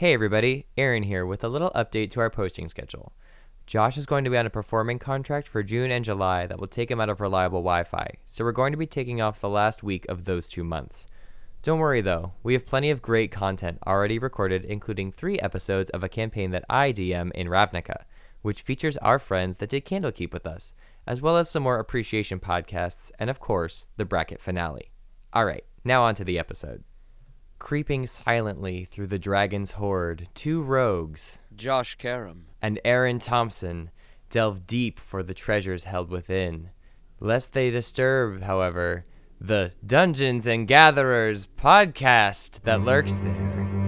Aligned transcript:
Hey 0.00 0.14
everybody, 0.14 0.64
Aaron 0.78 1.02
here 1.02 1.26
with 1.26 1.44
a 1.44 1.48
little 1.50 1.70
update 1.72 2.10
to 2.12 2.20
our 2.20 2.30
posting 2.30 2.68
schedule. 2.68 3.12
Josh 3.66 3.98
is 3.98 4.06
going 4.06 4.24
to 4.24 4.30
be 4.30 4.38
on 4.38 4.46
a 4.46 4.48
performing 4.48 4.98
contract 4.98 5.46
for 5.46 5.62
June 5.62 5.90
and 5.90 6.02
July 6.02 6.46
that 6.46 6.58
will 6.58 6.68
take 6.68 6.90
him 6.90 7.02
out 7.02 7.10
of 7.10 7.20
reliable 7.20 7.58
Wi 7.60 7.84
Fi, 7.84 8.14
so 8.24 8.42
we're 8.42 8.52
going 8.52 8.72
to 8.72 8.78
be 8.78 8.86
taking 8.86 9.20
off 9.20 9.42
the 9.42 9.48
last 9.50 9.82
week 9.82 10.06
of 10.08 10.24
those 10.24 10.48
two 10.48 10.64
months. 10.64 11.06
Don't 11.62 11.80
worry 11.80 12.00
though, 12.00 12.32
we 12.42 12.54
have 12.54 12.64
plenty 12.64 12.88
of 12.90 13.02
great 13.02 13.30
content 13.30 13.76
already 13.86 14.18
recorded, 14.18 14.64
including 14.64 15.12
three 15.12 15.38
episodes 15.40 15.90
of 15.90 16.02
a 16.02 16.08
campaign 16.08 16.50
that 16.52 16.64
I 16.70 16.92
DM 16.92 17.30
in 17.32 17.48
Ravnica, 17.48 18.04
which 18.40 18.62
features 18.62 18.96
our 18.96 19.18
friends 19.18 19.58
that 19.58 19.68
did 19.68 19.84
Candlekeep 19.84 20.32
with 20.32 20.46
us, 20.46 20.72
as 21.06 21.20
well 21.20 21.36
as 21.36 21.50
some 21.50 21.64
more 21.64 21.78
appreciation 21.78 22.40
podcasts, 22.40 23.10
and 23.18 23.28
of 23.28 23.38
course, 23.38 23.86
the 23.98 24.06
bracket 24.06 24.40
finale. 24.40 24.92
Alright, 25.36 25.64
now 25.84 26.04
on 26.04 26.14
to 26.14 26.24
the 26.24 26.38
episode. 26.38 26.84
Creeping 27.60 28.06
silently 28.06 28.86
through 28.86 29.06
the 29.06 29.18
dragon's 29.18 29.72
horde, 29.72 30.26
two 30.34 30.62
rogues, 30.62 31.40
Josh 31.54 31.94
Karam. 31.94 32.46
and 32.62 32.80
Aaron 32.86 33.18
Thompson 33.18 33.90
delve 34.30 34.66
deep 34.66 34.98
for 34.98 35.22
the 35.22 35.34
treasures 35.34 35.84
held 35.84 36.10
within. 36.10 36.70
Lest 37.20 37.52
they 37.52 37.70
disturb, 37.70 38.42
however, 38.42 39.04
the 39.38 39.72
Dungeons 39.84 40.46
and 40.46 40.66
Gatherers 40.66 41.46
podcast 41.46 42.62
that 42.62 42.80
lurks 42.80 43.16
there. 43.18 43.79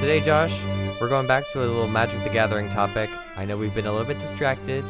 Today, 0.00 0.20
Josh, 0.20 0.64
we're 0.98 1.10
going 1.10 1.26
back 1.26 1.44
to 1.52 1.60
a 1.60 1.66
little 1.66 1.86
Magic 1.86 2.22
the 2.24 2.30
Gathering 2.30 2.70
topic. 2.70 3.10
I 3.36 3.44
know 3.44 3.58
we've 3.58 3.74
been 3.74 3.84
a 3.84 3.92
little 3.92 4.06
bit 4.06 4.18
distracted 4.18 4.82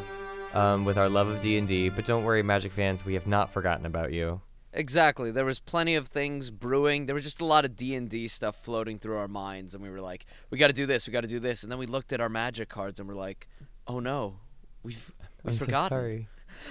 um, 0.54 0.84
with 0.84 0.96
our 0.96 1.08
love 1.08 1.26
of 1.26 1.40
D&D, 1.40 1.88
but 1.88 2.04
don't 2.04 2.22
worry, 2.22 2.44
Magic 2.44 2.70
fans, 2.70 3.04
we 3.04 3.14
have 3.14 3.26
not 3.26 3.52
forgotten 3.52 3.86
about 3.86 4.12
you. 4.12 4.40
Exactly. 4.72 5.32
There 5.32 5.44
was 5.44 5.58
plenty 5.58 5.96
of 5.96 6.06
things 6.06 6.52
brewing. 6.52 7.06
There 7.06 7.14
was 7.14 7.24
just 7.24 7.40
a 7.40 7.44
lot 7.44 7.64
of 7.64 7.74
D&D 7.74 8.28
stuff 8.28 8.54
floating 8.62 9.00
through 9.00 9.16
our 9.16 9.26
minds 9.26 9.74
and 9.74 9.82
we 9.82 9.90
were 9.90 10.00
like, 10.00 10.26
we 10.50 10.58
got 10.58 10.68
to 10.68 10.72
do 10.72 10.86
this, 10.86 11.08
we 11.08 11.12
got 11.12 11.22
to 11.22 11.28
do 11.28 11.40
this. 11.40 11.64
And 11.64 11.72
then 11.72 11.80
we 11.80 11.86
looked 11.86 12.12
at 12.12 12.20
our 12.20 12.28
magic 12.28 12.68
cards 12.68 13.00
and 13.00 13.08
we're 13.08 13.16
like, 13.16 13.48
"Oh 13.88 13.98
no. 13.98 14.36
We've 14.84 15.12
we've 15.42 15.54
I'm 15.54 15.58
so 15.58 15.64
forgotten." 15.64 15.88
sorry. 15.88 16.28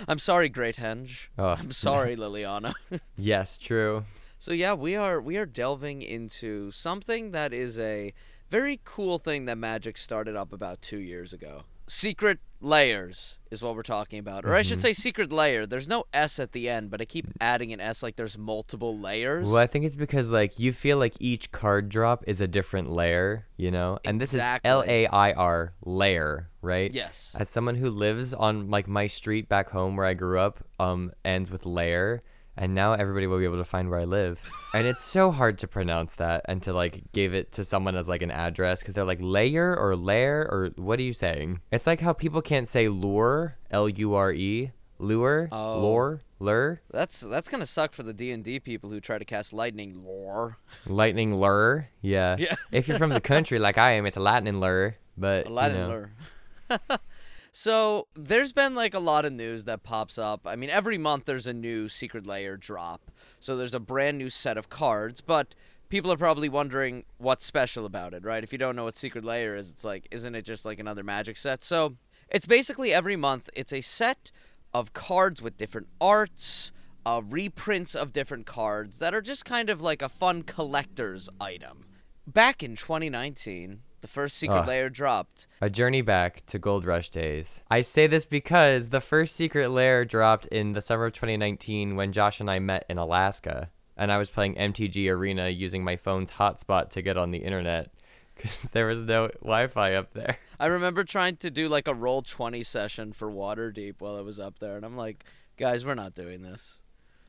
I'm 0.07 0.17
sorry, 0.19 0.47
Great 0.47 0.77
Henge. 0.77 1.27
Oh. 1.37 1.49
I'm 1.59 1.71
sorry, 1.71 2.15
Liliana. 2.15 2.73
Yes, 3.17 3.57
true. 3.57 4.05
So 4.39 4.51
yeah, 4.53 4.73
we 4.73 4.95
are 4.95 5.21
we 5.21 5.37
are 5.37 5.45
delving 5.45 6.01
into 6.01 6.71
something 6.71 7.31
that 7.31 7.53
is 7.53 7.77
a 7.77 8.13
very 8.49 8.79
cool 8.83 9.19
thing 9.19 9.45
that 9.45 9.57
Magic 9.59 9.95
started 9.97 10.35
up 10.35 10.51
about 10.51 10.81
2 10.81 10.97
years 10.97 11.33
ago. 11.33 11.63
Secret 11.87 12.39
layers 12.61 13.39
is 13.51 13.63
what 13.63 13.75
we're 13.75 13.81
talking 13.83 14.19
about. 14.19 14.45
Or 14.45 14.53
I 14.53 14.61
should 14.61 14.77
Mhm. 14.77 14.81
say 14.81 14.93
secret 14.93 15.31
layer. 15.31 15.65
There's 15.65 15.87
no 15.87 16.05
S 16.13 16.37
at 16.39 16.51
the 16.51 16.69
end, 16.69 16.91
but 16.91 17.01
I 17.01 17.05
keep 17.05 17.25
adding 17.41 17.73
an 17.73 17.79
S 17.79 18.03
like 18.03 18.15
there's 18.15 18.37
multiple 18.37 18.97
layers. 18.97 19.47
Well, 19.47 19.57
I 19.57 19.65
think 19.67 19.85
it's 19.85 19.95
because 19.95 20.29
like 20.31 20.59
you 20.59 20.71
feel 20.71 20.97
like 20.97 21.15
each 21.19 21.51
card 21.51 21.89
drop 21.89 22.23
is 22.27 22.41
a 22.41 22.47
different 22.47 22.91
layer, 22.91 23.47
you 23.57 23.71
know? 23.71 23.97
And 24.05 24.21
this 24.21 24.33
is 24.35 24.41
L 24.63 24.83
A 24.87 25.07
I 25.07 25.31
R 25.31 25.73
layer, 25.85 26.49
right? 26.61 26.93
Yes. 26.93 27.35
As 27.39 27.49
someone 27.49 27.75
who 27.75 27.89
lives 27.89 28.33
on 28.33 28.69
like 28.69 28.87
my 28.87 29.07
street 29.07 29.49
back 29.49 29.69
home 29.69 29.95
where 29.95 30.05
I 30.05 30.13
grew 30.13 30.39
up, 30.39 30.63
um, 30.79 31.11
ends 31.25 31.49
with 31.49 31.65
layer, 31.65 32.21
and 32.59 32.75
now 32.75 32.93
everybody 32.93 33.25
will 33.25 33.39
be 33.39 33.45
able 33.45 33.57
to 33.57 33.63
find 33.65 33.89
where 33.89 33.99
I 33.99 34.05
live. 34.05 34.39
and 34.75 34.85
it's 34.85 35.03
so 35.03 35.31
hard 35.31 35.57
to 35.59 35.67
pronounce 35.67 36.15
that 36.17 36.41
and 36.45 36.61
to 36.63 36.73
like 36.73 37.01
give 37.13 37.33
it 37.33 37.51
to 37.53 37.63
someone 37.63 37.95
as 37.95 38.07
like 38.07 38.21
an 38.21 38.29
address 38.31 38.81
because 38.81 38.93
they're 38.93 39.03
like 39.05 39.21
layer 39.21 39.75
or 39.75 39.95
lair 39.95 40.41
or 40.41 40.69
what 40.75 40.99
are 40.99 41.03
you 41.03 41.13
saying? 41.13 41.61
It's 41.71 41.87
like 41.87 41.99
how 42.01 42.13
people 42.13 42.41
can't 42.43 42.67
say 42.67 42.87
lure, 42.89 43.55
L 43.71 43.89
U 43.89 44.13
R 44.13 44.31
E, 44.31 44.71
lure, 44.99 45.49
Oh. 45.51 45.79
lure, 45.81 46.21
lure, 46.39 46.81
That's 46.91 47.21
that's 47.21 47.49
gonna 47.49 47.65
suck 47.65 47.93
for 47.93 48.03
the 48.03 48.13
D 48.13 48.31
and 48.31 48.43
D 48.43 48.59
people 48.59 48.89
who 48.89 48.99
try 48.99 49.17
to 49.17 49.25
cast 49.25 49.53
lightning 49.53 50.03
lore. 50.05 50.57
lightning 50.85 51.35
lure. 51.35 51.87
Yeah. 52.01 52.35
Yeah. 52.37 52.53
if 52.71 52.87
you're 52.87 52.97
from 52.99 53.09
the 53.11 53.21
country 53.21 53.57
like 53.59 53.77
I 53.77 53.93
am, 53.93 54.05
it's 54.05 54.17
a 54.17 54.21
lightning 54.21 54.59
lure. 54.59 54.95
But 55.17 55.47
A 55.47 55.49
you 55.49 55.55
know. 55.77 55.87
lure. 55.87 56.11
so 57.51 58.07
there's 58.15 58.51
been 58.51 58.75
like 58.75 58.93
a 58.93 58.99
lot 58.99 59.25
of 59.25 59.33
news 59.33 59.65
that 59.65 59.83
pops 59.83 60.17
up. 60.17 60.41
I 60.45 60.55
mean, 60.55 60.69
every 60.69 60.97
month 60.97 61.25
there's 61.25 61.47
a 61.47 61.53
new 61.53 61.89
secret 61.89 62.25
layer 62.25 62.57
drop. 62.57 63.11
So 63.39 63.55
there's 63.55 63.73
a 63.73 63.79
brand 63.79 64.17
new 64.17 64.29
set 64.29 64.57
of 64.57 64.69
cards, 64.69 65.21
but 65.21 65.55
people 65.89 66.11
are 66.11 66.17
probably 66.17 66.49
wondering 66.49 67.05
what's 67.17 67.45
special 67.45 67.85
about 67.85 68.13
it, 68.13 68.23
right? 68.23 68.43
If 68.43 68.51
you 68.51 68.57
don't 68.57 68.75
know 68.75 68.83
what 68.83 68.95
secret 68.95 69.25
layer 69.25 69.55
is, 69.55 69.71
it's 69.71 69.83
like, 69.83 70.07
isn't 70.11 70.35
it 70.35 70.43
just 70.43 70.65
like 70.65 70.79
another 70.79 71.03
magic 71.03 71.37
set? 71.37 71.63
So 71.63 71.95
it's 72.29 72.45
basically 72.45 72.93
every 72.93 73.15
month 73.15 73.49
it's 73.55 73.73
a 73.73 73.81
set 73.81 74.31
of 74.73 74.93
cards 74.93 75.41
with 75.41 75.57
different 75.57 75.87
arts, 75.99 76.71
uh, 77.05 77.21
reprints 77.27 77.95
of 77.95 78.13
different 78.13 78.45
cards 78.45 78.99
that 78.99 79.15
are 79.15 79.21
just 79.21 79.45
kind 79.45 79.69
of 79.69 79.81
like 79.81 80.01
a 80.01 80.09
fun 80.09 80.43
collector's 80.43 81.29
item. 81.41 81.85
Back 82.27 82.61
in 82.61 82.75
2019, 82.75 83.81
the 84.01 84.07
first 84.07 84.37
secret 84.37 84.59
Ugh. 84.59 84.67
layer 84.67 84.89
dropped. 84.89 85.47
A 85.61 85.69
journey 85.69 86.01
back 86.01 86.45
to 86.47 86.59
Gold 86.59 86.85
Rush 86.85 87.09
days. 87.09 87.61
I 87.69 87.81
say 87.81 88.07
this 88.07 88.25
because 88.25 88.89
the 88.89 89.01
first 89.01 89.35
secret 89.35 89.69
layer 89.69 90.05
dropped 90.05 90.45
in 90.47 90.73
the 90.73 90.81
summer 90.81 91.05
of 91.05 91.13
2019 91.13 91.95
when 91.95 92.11
Josh 92.11 92.39
and 92.39 92.49
I 92.49 92.59
met 92.59 92.85
in 92.89 92.97
Alaska, 92.97 93.69
and 93.97 94.11
I 94.11 94.17
was 94.17 94.29
playing 94.29 94.55
MTG 94.55 95.09
Arena 95.09 95.49
using 95.49 95.83
my 95.83 95.97
phone's 95.97 96.31
hotspot 96.31 96.89
to 96.91 97.01
get 97.01 97.17
on 97.17 97.31
the 97.31 97.39
internet 97.39 97.91
because 98.35 98.69
there 98.73 98.87
was 98.87 99.03
no 99.03 99.27
Wi-Fi 99.41 99.95
up 99.95 100.13
there. 100.13 100.37
I 100.59 100.67
remember 100.67 101.03
trying 101.03 101.37
to 101.37 101.51
do 101.51 101.67
like 101.67 101.87
a 101.87 101.93
roll 101.93 102.21
20 102.21 102.63
session 102.63 103.13
for 103.13 103.29
Waterdeep 103.29 103.95
while 103.99 104.15
I 104.15 104.21
was 104.21 104.39
up 104.39 104.59
there, 104.59 104.77
and 104.77 104.85
I'm 104.85 104.97
like, 104.97 105.25
guys, 105.57 105.85
we're 105.85 105.95
not 105.95 106.13
doing 106.13 106.41
this. 106.41 106.81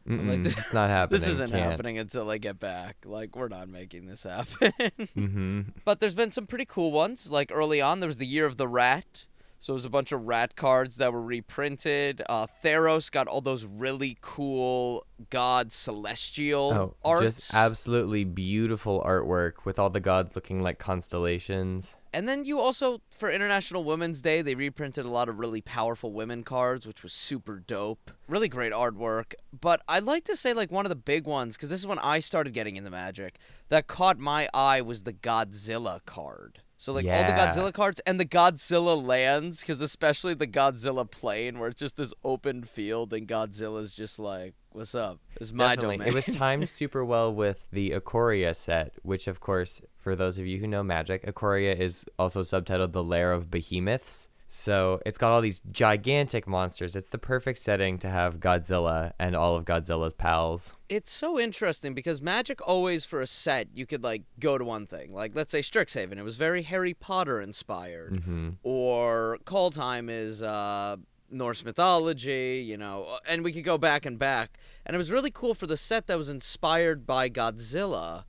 I'm 0.08 0.26
like, 0.28 0.42
this- 0.42 0.58
it's 0.58 0.72
not 0.72 0.90
happening. 0.90 1.20
This 1.20 1.28
isn't 1.28 1.50
Can't. 1.50 1.70
happening 1.70 1.98
until 1.98 2.30
I 2.30 2.38
get 2.38 2.58
back. 2.58 2.96
Like, 3.04 3.36
we're 3.36 3.48
not 3.48 3.68
making 3.68 4.06
this 4.06 4.22
happen. 4.24 4.72
Mm-hmm. 5.16 5.60
but 5.84 6.00
there's 6.00 6.14
been 6.14 6.30
some 6.30 6.46
pretty 6.46 6.64
cool 6.64 6.90
ones. 6.92 7.30
Like 7.30 7.50
early 7.52 7.80
on, 7.80 8.00
there 8.00 8.06
was 8.06 8.16
the 8.18 8.26
Year 8.26 8.46
of 8.46 8.56
the 8.56 8.66
Rat. 8.68 9.26
So 9.62 9.74
it 9.74 9.74
was 9.74 9.84
a 9.84 9.90
bunch 9.90 10.10
of 10.10 10.22
rat 10.26 10.56
cards 10.56 10.96
that 10.96 11.12
were 11.12 11.20
reprinted. 11.20 12.22
Uh, 12.30 12.46
Theros 12.64 13.10
got 13.12 13.28
all 13.28 13.42
those 13.42 13.66
really 13.66 14.16
cool 14.22 15.04
God 15.28 15.70
Celestial 15.70 16.72
Oh, 16.72 16.96
arts. 17.04 17.36
just 17.36 17.54
absolutely 17.54 18.24
beautiful 18.24 19.02
artwork 19.02 19.66
with 19.66 19.78
all 19.78 19.90
the 19.90 20.00
gods 20.00 20.34
looking 20.34 20.62
like 20.62 20.78
constellations. 20.78 21.94
And 22.12 22.26
then 22.26 22.44
you 22.44 22.58
also, 22.58 23.02
for 23.14 23.30
International 23.30 23.84
Women's 23.84 24.22
Day, 24.22 24.40
they 24.40 24.54
reprinted 24.54 25.04
a 25.04 25.10
lot 25.10 25.28
of 25.28 25.38
really 25.38 25.60
powerful 25.60 26.10
women 26.10 26.42
cards, 26.42 26.86
which 26.86 27.02
was 27.02 27.12
super 27.12 27.60
dope. 27.60 28.10
Really 28.28 28.48
great 28.48 28.72
artwork. 28.72 29.34
But 29.60 29.82
I'd 29.86 30.04
like 30.04 30.24
to 30.24 30.36
say, 30.36 30.54
like, 30.54 30.72
one 30.72 30.86
of 30.86 30.90
the 30.90 30.96
big 30.96 31.26
ones, 31.26 31.56
because 31.56 31.68
this 31.68 31.80
is 31.80 31.86
when 31.86 31.98
I 32.00 32.18
started 32.20 32.54
getting 32.54 32.76
into 32.76 32.90
Magic, 32.90 33.38
that 33.68 33.86
caught 33.86 34.18
my 34.18 34.48
eye 34.54 34.80
was 34.80 35.02
the 35.02 35.12
Godzilla 35.12 36.04
card. 36.06 36.62
So, 36.80 36.94
like, 36.94 37.04
all 37.04 37.24
the 37.24 37.32
Godzilla 37.32 37.74
cards 37.74 38.00
and 38.06 38.18
the 38.18 38.24
Godzilla 38.24 39.06
lands, 39.06 39.60
because 39.60 39.82
especially 39.82 40.32
the 40.32 40.46
Godzilla 40.46 41.08
plane, 41.08 41.58
where 41.58 41.68
it's 41.68 41.78
just 41.78 41.98
this 41.98 42.14
open 42.24 42.64
field 42.64 43.12
and 43.12 43.28
Godzilla's 43.28 43.92
just 43.92 44.18
like, 44.18 44.54
what's 44.70 44.94
up? 44.94 45.18
It's 45.38 45.52
my 45.52 45.74
Definitely. 45.76 45.98
domain. 45.98 46.08
It 46.08 46.14
was 46.14 46.24
timed 46.34 46.70
super 46.70 47.04
well 47.04 47.34
with 47.34 47.68
the 47.70 47.90
Ikoria 47.90 48.56
set, 48.56 48.94
which, 49.02 49.28
of 49.28 49.40
course, 49.40 49.82
for 49.94 50.16
those 50.16 50.38
of 50.38 50.46
you 50.46 50.56
who 50.56 50.66
know 50.66 50.82
Magic, 50.82 51.22
Ikoria 51.26 51.78
is 51.78 52.06
also 52.18 52.40
subtitled 52.40 52.92
The 52.92 53.04
Lair 53.04 53.30
of 53.34 53.50
Behemoths. 53.50 54.29
So 54.52 55.00
it's 55.06 55.16
got 55.16 55.30
all 55.30 55.40
these 55.40 55.60
gigantic 55.70 56.48
monsters. 56.48 56.96
It's 56.96 57.08
the 57.08 57.18
perfect 57.18 57.60
setting 57.60 57.98
to 57.98 58.10
have 58.10 58.40
Godzilla 58.40 59.12
and 59.16 59.36
all 59.36 59.54
of 59.54 59.64
Godzilla's 59.64 60.12
pals. 60.12 60.74
it's 60.88 61.08
so 61.10 61.38
interesting 61.38 61.94
because 61.94 62.20
Magic 62.20 62.58
always 62.66 63.04
for 63.04 63.20
a 63.20 63.28
set 63.28 63.68
you 63.72 63.86
could 63.86 64.02
like 64.02 64.22
go 64.40 64.58
to 64.58 64.64
one 64.64 64.86
thing. 64.86 65.14
Like 65.14 65.36
let's 65.36 65.52
say 65.52 65.60
Strixhaven, 65.60 66.16
it 66.18 66.24
was 66.24 66.36
very 66.36 66.62
Harry 66.62 66.94
Potter 66.94 67.40
inspired, 67.40 68.22
hmm 68.24 68.50
or 68.64 69.38
Kaldheim 69.44 70.10
is 70.10 70.42
uh, 70.42 70.96
Norse 71.30 71.64
mythology, 71.64 72.64
you 72.66 72.76
know, 72.76 73.06
and 73.30 73.44
we 73.44 73.52
could 73.52 73.62
go 73.62 73.78
back 73.78 74.04
and 74.04 74.18
back. 74.18 74.58
And 74.84 74.96
it 74.96 74.98
was 74.98 75.12
really 75.12 75.30
cool 75.30 75.54
for 75.54 75.68
the 75.68 75.76
set 75.76 76.08
that 76.08 76.18
was 76.18 76.28
inspired 76.28 77.06
by 77.06 77.28
Godzilla. 77.30 78.24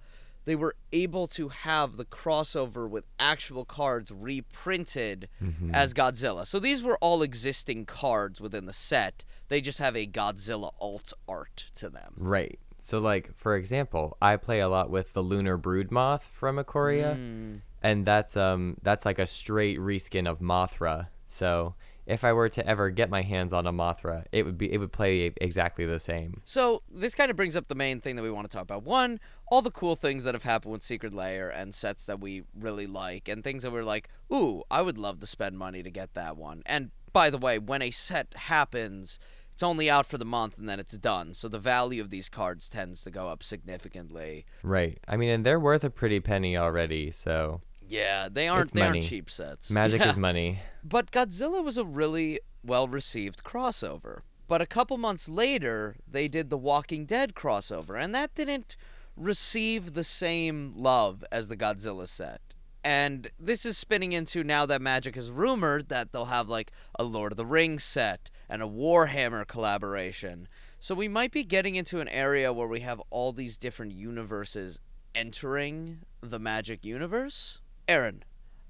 They 0.46 0.56
were 0.56 0.76
able 0.92 1.28
to 1.28 1.50
have 1.50 1.98
the 1.98 2.06
crossover 2.06 2.90
with 2.90 3.06
actual 3.20 3.66
cards 3.66 4.12
reprinted 4.12 5.30
hmm 5.40 5.72
as 5.74 5.94
Godzilla. 5.94 6.46
So 6.46 6.60
these 6.60 6.84
were 6.84 6.98
all 7.00 7.22
existing 7.22 7.86
cards 7.86 8.42
within 8.42 8.66
the 8.66 8.74
set. 8.74 9.24
They 9.48 9.62
just 9.62 9.80
have 9.80 9.96
a 9.96 10.08
Godzilla 10.08 10.74
alt 10.80 11.14
art 11.28 11.66
to 11.76 11.90
them. 11.90 12.16
Right. 12.18 12.60
So, 12.80 13.00
like, 13.00 13.34
for 13.36 13.56
example, 13.56 14.18
I 14.22 14.38
play 14.38 14.60
a 14.60 14.68
lot 14.68 14.90
with 14.90 15.14
the 15.14 15.22
Lunar 15.22 15.56
Brood 15.56 15.92
Moth 15.92 16.26
from 16.26 16.58
Ikoria. 16.58 17.16
Mm. 17.16 17.62
and 17.84 18.06
that's 18.06 18.36
um 18.36 18.78
that's 18.82 19.06
like 19.06 19.20
a 19.20 19.28
straight 19.28 19.80
reskin 19.80 20.28
of 20.30 20.40
Mothra. 20.40 21.08
So 21.28 21.76
if 22.12 22.26
I 22.26 22.34
were 22.34 22.50
to 22.50 22.68
ever 22.68 22.90
get 22.90 23.10
my 23.10 23.22
hands 23.22 23.54
on 23.54 23.66
a 23.66 23.72
Mothra, 23.72 24.26
it 24.32 24.46
would 24.46 24.58
be 24.58 24.72
it 24.72 24.78
would 24.78 24.92
play 24.92 25.34
exactly 25.40 25.86
the 25.86 26.00
same. 26.00 26.42
So 26.44 26.84
this 26.92 27.16
kind 27.16 27.32
of 27.32 27.38
brings 27.38 27.56
up 27.56 27.70
the 27.70 27.76
main 27.76 28.02
thing 28.02 28.18
that 28.18 28.22
we 28.22 28.30
want 28.30 28.50
to 28.50 28.56
talk 28.56 28.64
about. 28.64 28.84
One, 28.84 29.20
all 29.48 29.62
the 29.62 29.72
cool 29.72 29.96
things 29.96 30.26
that 30.26 30.36
have 30.36 30.44
happened 30.44 30.74
with 30.74 30.84
Secret 30.84 31.14
Lair 31.14 31.50
and 31.50 31.74
sets 31.74 32.06
that 32.06 32.20
we 32.20 32.44
really 32.54 32.86
like, 32.86 33.30
and 33.30 33.44
things 33.44 33.64
that 33.64 33.72
we're 33.72 33.84
like, 33.84 34.10
ooh, 34.32 34.64
I 34.70 34.82
would 34.82 34.98
love 34.98 35.20
to 35.20 35.28
spend 35.28 35.58
money 35.58 35.82
to 35.84 35.90
get 35.90 36.14
that 36.16 36.36
one. 36.36 36.64
And 36.66 36.92
by 37.14 37.30
the 37.30 37.38
way, 37.38 37.60
when 37.60 37.82
a 37.82 37.92
set 37.92 38.34
happens, 38.36 39.20
it's 39.54 39.64
only 39.64 39.90
out 39.90 40.06
for 40.06 40.18
the 40.18 40.26
month 40.26 40.58
and 40.58 40.68
then 40.68 40.80
it's 40.80 40.98
done. 40.98 41.34
So 41.34 41.48
the 41.48 41.60
value 41.60 42.02
of 42.02 42.10
these 42.10 42.30
cards 42.30 42.68
tends 42.68 43.04
to 43.04 43.12
go 43.12 43.28
up 43.28 43.44
significantly. 43.44 44.46
Right. 44.64 45.00
I 45.08 45.18
mean, 45.18 45.30
and 45.30 45.46
they're 45.46 45.60
worth 45.60 45.84
a 45.84 45.90
pretty 45.90 46.20
penny 46.20 46.58
already, 46.58 47.12
so 47.12 47.62
Yeah, 47.92 48.30
they 48.32 48.48
aren't 48.48 48.64
It's 48.70 48.72
they 48.72 48.82
money. 48.82 49.00
aren't 49.00 49.10
cheap 49.10 49.30
sets. 49.30 49.70
magic 49.82 50.02
Yeah. 50.02 50.10
is 50.12 50.18
money. 50.18 50.60
But 50.84 51.12
Godzilla 51.12 51.64
was 51.64 51.78
a 51.78 51.84
really 51.86 52.40
well 52.64 52.88
received 52.88 53.44
crossover. 53.44 54.22
But 54.48 54.62
a 54.62 54.66
couple 54.66 54.98
months 54.98 55.28
later, 55.30 55.96
they 56.08 56.28
did 56.28 56.50
the 56.50 56.58
Walking 56.58 57.06
Dead 57.06 57.34
crossover, 57.36 58.02
and 58.02 58.14
that 58.16 58.34
didn't 58.36 58.76
receive 59.16 59.94
the 59.94 60.04
same 60.04 60.74
love 60.76 61.24
as 61.32 61.48
the 61.48 61.58
Godzilla 61.58 62.08
set. 62.08 62.42
And 62.84 63.28
this 63.40 63.66
is 63.66 63.78
spinning 63.78 64.12
into 64.14 64.44
now 64.44 64.66
that 64.66 64.82
Magic 64.82 65.16
is 65.16 65.30
rumored 65.32 65.90
that 65.90 66.12
they'll 66.12 66.26
have 66.26 66.50
like 66.50 66.72
a 66.98 67.04
Lord 67.04 67.32
of 67.34 67.38
the 67.38 67.46
Rings 67.46 67.84
set 67.84 68.30
and 68.50 68.62
a 68.62 68.66
Warhammer 68.68 69.46
collaboration. 69.48 70.48
So 70.80 70.96
we 70.96 71.08
might 71.08 71.32
be 71.32 71.44
getting 71.44 71.76
into 71.76 72.00
an 72.00 72.08
area 72.08 72.52
where 72.52 72.68
we 72.68 72.80
have 72.80 73.02
all 73.12 73.32
these 73.34 73.58
different 73.58 73.92
universes 73.92 74.80
entering 75.14 76.00
the 76.22 76.40
Magic 76.40 76.84
universe. 76.84 77.60
Aaron, 77.92 78.24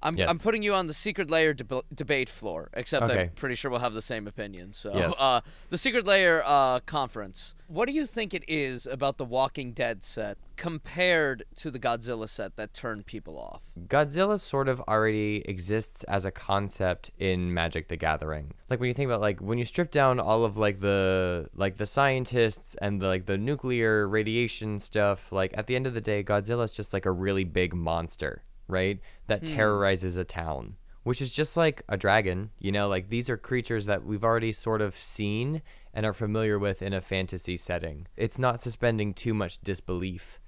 I'm, 0.04 0.16
Yes. 0.16 0.28
I'm 0.28 0.38
putting 0.40 0.62
you 0.64 0.74
on 0.74 0.88
the 0.88 0.94
secret 0.94 1.30
layer 1.30 1.54
deb- 1.54 1.84
debate 1.94 2.28
floor, 2.28 2.70
except 2.74 3.08
Okay. 3.08 3.22
I'm 3.22 3.28
pretty 3.30 3.54
sure 3.54 3.70
we'll 3.70 3.78
have 3.80 3.94
the 3.94 4.02
same 4.02 4.26
opinion. 4.26 4.72
So, 4.72 4.90
Yes. 4.92 5.14
uh, 5.20 5.40
the 5.70 5.78
secret 5.78 6.06
layer 6.06 6.42
uh, 6.44 6.80
conference. 6.80 7.54
What 7.68 7.86
do 7.88 7.94
you 7.94 8.04
think 8.04 8.34
it 8.34 8.44
is 8.48 8.84
about 8.84 9.16
the 9.16 9.24
Walking 9.24 9.72
Dead 9.72 10.02
set 10.02 10.38
compared 10.56 11.44
to 11.54 11.70
the 11.70 11.78
Godzilla 11.78 12.28
set 12.28 12.56
that 12.56 12.74
turned 12.74 13.06
people 13.06 13.38
off? 13.38 13.62
Godzilla 13.86 14.40
sort 14.40 14.68
of 14.68 14.80
already 14.88 15.36
exists 15.48 16.02
as 16.04 16.24
a 16.24 16.30
concept 16.32 17.12
in 17.18 17.54
Magic 17.54 17.86
the 17.88 17.96
Gathering. 17.96 18.52
Like 18.68 18.80
when 18.80 18.88
you 18.88 18.94
think 18.94 19.06
about 19.08 19.20
like 19.20 19.38
when 19.40 19.56
you 19.56 19.64
strip 19.64 19.90
down 19.92 20.18
all 20.18 20.44
of 20.44 20.56
like 20.56 20.80
the 20.80 21.48
like 21.54 21.76
the 21.76 21.86
scientists 21.86 22.74
and 22.82 23.00
the 23.00 23.06
like 23.06 23.26
the 23.26 23.38
nuclear 23.38 24.08
radiation 24.08 24.78
stuff, 24.80 25.30
like 25.30 25.52
at 25.56 25.66
the 25.68 25.76
end 25.76 25.86
of 25.86 25.94
the 25.94 26.00
day 26.00 26.24
Godzilla's 26.24 26.72
just 26.72 26.92
like 26.92 27.06
a 27.06 27.12
really 27.12 27.44
big 27.44 27.72
monster, 27.72 28.42
right? 28.72 29.00
That 29.26 29.40
hmm. 29.40 29.54
terrorizes 29.54 30.16
a 30.16 30.24
town. 30.24 30.76
Which 31.04 31.20
is 31.20 31.34
just 31.34 31.56
like 31.56 31.82
a 31.88 31.96
dragon, 31.96 32.50
you 32.60 32.70
know, 32.70 32.86
like 32.88 33.08
these 33.08 33.28
are 33.28 33.36
creatures 33.36 33.86
that 33.86 34.04
we've 34.04 34.22
already 34.22 34.52
sort 34.52 34.80
of 34.80 34.94
seen 34.94 35.60
and 35.92 36.06
are 36.06 36.12
familiar 36.12 36.60
with 36.60 36.80
in 36.80 36.92
a 36.92 37.00
fantasy 37.00 37.56
setting. 37.56 38.06
It's 38.16 38.38
not 38.38 38.60
suspending 38.60 39.12
too 39.12 39.34
much 39.34 39.60
disbelief. 39.62 40.38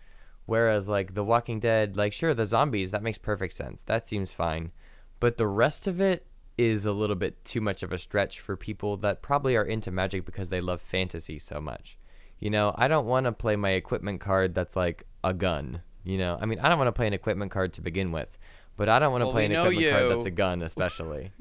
Whereas 0.47 0.88
like 0.88 1.15
The 1.15 1.25
Walking 1.25 1.59
Dead, 1.59 1.97
like 1.97 2.12
sure 2.12 2.35
the 2.35 2.44
zombies 2.44 2.93
that 2.93 3.03
makes 3.03 3.19
perfect 3.19 3.55
sense. 3.55 3.82
That 3.82 4.06
seems 4.06 4.31
fine. 4.31 4.71
But 5.19 5.38
the 5.38 5.49
rest 5.49 5.87
of 5.87 6.00
it 6.00 6.26
is 6.56 6.87
a 6.87 6.93
little 6.93 7.17
bit 7.17 7.44
too 7.44 7.61
much 7.61 7.82
of 7.82 7.93
a 7.93 7.99
stretch 7.99 8.41
for 8.41 8.56
people 8.56 8.97
that 8.99 9.23
probably 9.23 9.56
are 9.56 9.65
into 9.65 9.91
magic 9.91 10.25
because 10.25 10.50
they 10.50 10.61
love 10.61 10.81
fantasy 10.81 11.38
so 11.38 11.61
much. 11.61 11.99
You 12.38 12.50
know, 12.50 12.75
I 12.76 12.88
don't 12.88 13.06
want 13.06 13.26
to 13.26 13.32
play 13.32 13.56
my 13.56 13.71
equipment 13.71 14.21
card 14.21 14.55
that's 14.55 14.76
like 14.76 15.05
a 15.23 15.32
gun, 15.32 15.82
you 16.04 16.18
know. 16.18 16.38
I 16.40 16.46
mean, 16.46 16.58
I 16.60 16.68
don't 16.68 16.78
want 16.78 16.88
to 16.88 16.92
play 16.92 17.06
an 17.06 17.12
equipment 17.14 17.50
card 17.50 17.72
to 17.74 17.80
begin 17.80 18.12
with, 18.12 18.36
but 18.76 18.88
I 18.88 18.98
don't 18.98 19.12
want 19.12 19.22
to 19.22 19.26
Well, 19.26 19.32
play 19.34 19.44
an 19.46 19.52
equipment 19.52 19.90
card 19.90 20.10
that's 20.10 20.26
a 20.26 20.30
gun 20.30 20.62
especially. 20.62 21.32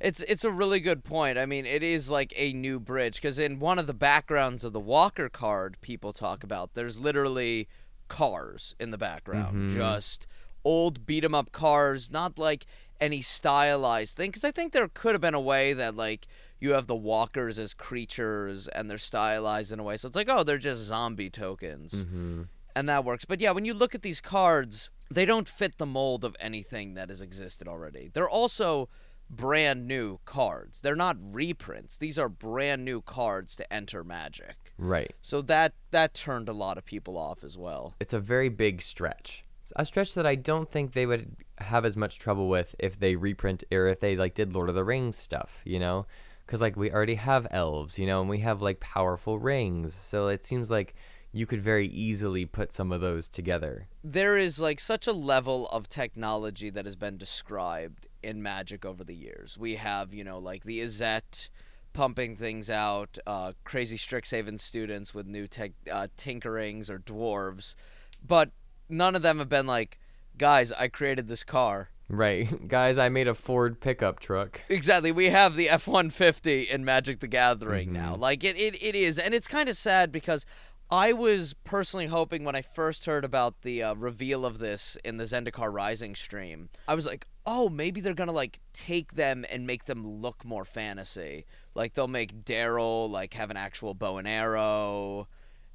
It's 0.00 0.22
it's 0.22 0.44
a 0.44 0.50
really 0.50 0.80
good 0.80 1.04
point. 1.04 1.36
I 1.36 1.44
mean, 1.44 1.66
it 1.66 1.82
is 1.82 2.10
like 2.10 2.32
a 2.34 2.54
new 2.54 2.80
bridge 2.80 3.16
because 3.16 3.38
in 3.38 3.58
one 3.58 3.78
of 3.78 3.86
the 3.86 3.92
backgrounds 3.92 4.64
of 4.64 4.72
the 4.72 4.80
Walker 4.80 5.28
card, 5.28 5.76
people 5.82 6.14
talk 6.14 6.42
about 6.42 6.72
there's 6.72 6.98
literally 6.98 7.68
cars 8.08 8.74
in 8.80 8.92
the 8.92 8.96
background, 8.98 9.70
Mhm. 9.70 9.74
just 9.74 10.26
old 10.64 11.04
beat 11.04 11.22
'em 11.22 11.34
up 11.34 11.52
cars, 11.52 12.10
not 12.10 12.38
like 12.38 12.64
any 12.98 13.20
stylized 13.20 14.16
thing. 14.16 14.30
Because 14.30 14.42
I 14.44 14.50
think 14.52 14.72
there 14.72 14.88
could 14.88 15.12
have 15.12 15.20
been 15.20 15.34
a 15.34 15.40
way 15.40 15.74
that 15.74 15.94
like 15.96 16.26
you 16.58 16.72
have 16.72 16.86
the 16.86 16.96
walkers 16.96 17.58
as 17.58 17.74
creatures 17.74 18.68
and 18.68 18.88
they're 18.90 18.96
stylized 18.96 19.70
in 19.70 19.80
a 19.80 19.82
way, 19.82 19.98
so 19.98 20.08
it's 20.08 20.16
like 20.16 20.30
oh 20.30 20.42
they're 20.42 20.56
just 20.56 20.80
zombie 20.82 21.28
tokens 21.30 22.04
hmm 22.04 22.42
and 22.74 22.88
that 22.88 23.04
works. 23.04 23.24
But 23.24 23.40
yeah, 23.40 23.52
when 23.52 23.64
you 23.64 23.74
look 23.74 23.94
at 23.94 24.02
these 24.02 24.20
cards, 24.20 24.90
they 25.10 25.24
don't 25.24 25.48
fit 25.48 25.78
the 25.78 25.86
mold 25.86 26.24
of 26.24 26.36
anything 26.40 26.94
that 26.94 27.08
has 27.08 27.22
existed 27.22 27.66
already. 27.68 28.10
They're 28.12 28.28
also 28.28 28.88
brand 29.28 29.86
new 29.86 30.18
cards. 30.24 30.80
They're 30.80 30.96
not 30.96 31.16
reprints. 31.20 31.98
These 31.98 32.18
are 32.18 32.28
brand 32.28 32.84
new 32.84 33.00
cards 33.00 33.54
to 33.56 33.72
enter 33.72 34.02
Magic. 34.02 34.56
Right. 34.76 35.12
So 35.22 35.40
that 35.42 35.72
that 35.92 36.14
turned 36.14 36.48
a 36.48 36.52
lot 36.52 36.78
of 36.78 36.84
people 36.84 37.16
off 37.16 37.44
as 37.44 37.56
well. 37.56 37.94
it's 38.00 38.12
a 38.12 38.20
very 38.20 38.48
big 38.48 38.82
stretch. 38.82 39.44
A 39.76 39.84
stretch 39.84 40.14
that 40.14 40.26
I 40.26 40.34
don't 40.34 40.68
think 40.68 40.92
they 40.92 41.06
would 41.06 41.36
have 41.58 41.84
as 41.84 41.96
much 41.96 42.18
trouble 42.18 42.48
with 42.48 42.74
if 42.80 42.98
they 42.98 43.14
reprint 43.14 43.62
or 43.70 43.86
if 43.86 44.00
they 44.00 44.16
like 44.16 44.34
did 44.34 44.52
Lord 44.52 44.68
of 44.68 44.74
the 44.74 44.82
Rings 44.84 45.16
stuff, 45.16 45.60
you 45.64 45.78
know? 45.78 46.06
Cuz 46.48 46.60
like 46.60 46.76
we 46.76 46.90
already 46.90 47.14
have 47.14 47.46
elves, 47.52 47.96
you 47.96 48.06
know, 48.06 48.20
and 48.20 48.28
we 48.28 48.38
have 48.38 48.60
like 48.60 48.80
powerful 48.80 49.38
rings. 49.38 49.94
So 49.94 50.26
it 50.26 50.44
seems 50.44 50.72
like 50.72 50.94
you 51.32 51.46
could 51.46 51.62
very 51.62 51.86
easily 51.86 52.44
put 52.44 52.72
some 52.72 52.90
of 52.90 53.00
those 53.00 53.28
together. 53.28 53.86
There 54.02 54.36
is 54.36 54.60
like 54.60 54.80
such 54.80 55.06
a 55.06 55.12
level 55.12 55.68
of 55.68 55.88
technology 55.88 56.70
that 56.70 56.84
has 56.84 56.96
been 56.96 57.16
described 57.16 58.08
in 58.22 58.42
Magic 58.42 58.84
over 58.84 59.04
the 59.04 59.14
years. 59.14 59.56
We 59.58 59.76
have, 59.76 60.12
you 60.12 60.24
know, 60.24 60.38
like 60.38 60.64
the 60.64 60.80
Izzet 60.80 61.48
pumping 61.92 62.36
things 62.36 62.70
out, 62.70 63.18
uh, 63.26 63.52
crazy 63.64 63.96
Strixhaven 63.96 64.58
students 64.58 65.14
with 65.14 65.26
new 65.26 65.46
tech, 65.46 65.72
uh, 65.90 66.08
tinkerings 66.16 66.90
or 66.90 66.98
dwarves, 66.98 67.74
but 68.26 68.50
none 68.88 69.14
of 69.14 69.22
them 69.22 69.38
have 69.38 69.48
been 69.48 69.66
like, 69.66 69.98
guys, 70.36 70.72
I 70.72 70.88
created 70.88 71.28
this 71.28 71.44
car. 71.44 71.90
Right. 72.10 72.48
Guys, 72.68 72.98
I 72.98 73.08
made 73.08 73.28
a 73.28 73.34
Ford 73.34 73.80
pickup 73.80 74.18
truck. 74.18 74.62
Exactly. 74.68 75.12
We 75.12 75.26
have 75.26 75.54
the 75.54 75.68
F 75.68 75.86
one 75.86 76.10
fifty 76.10 76.62
in 76.62 76.84
Magic 76.84 77.20
the 77.20 77.28
Gathering 77.28 77.92
now. 77.92 78.16
Like 78.16 78.42
it, 78.42 78.56
it, 78.56 78.82
it 78.82 78.96
is, 78.96 79.16
and 79.16 79.32
it's 79.32 79.46
kind 79.46 79.68
of 79.68 79.76
sad 79.76 80.10
because 80.10 80.44
I 80.90 81.12
was 81.12 81.54
personally 81.54 82.06
hoping 82.06 82.42
when 82.42 82.56
I 82.56 82.62
first 82.62 83.06
heard 83.06 83.24
about 83.24 83.62
the 83.62 83.82
uh, 83.82 83.94
reveal 83.94 84.44
of 84.44 84.58
this 84.58 84.98
in 85.04 85.18
the 85.18 85.24
Zendikar 85.24 85.72
Rising 85.72 86.16
stream, 86.16 86.68
I 86.88 86.96
was 86.96 87.06
like, 87.06 87.28
oh, 87.46 87.68
maybe 87.68 88.00
they're 88.00 88.12
gonna 88.12 88.32
like 88.32 88.58
take 88.72 89.14
them 89.14 89.44
and 89.52 89.66
make 89.66 89.84
them 89.84 90.04
look 90.04 90.44
more 90.44 90.64
fantasy. 90.64 91.44
Like 91.76 91.94
they'll 91.94 92.08
make 92.08 92.44
Daryl 92.44 93.08
like 93.08 93.34
have 93.34 93.50
an 93.50 93.56
actual 93.56 93.94
bow 93.94 94.18
and 94.18 94.26
arrow. 94.26 95.28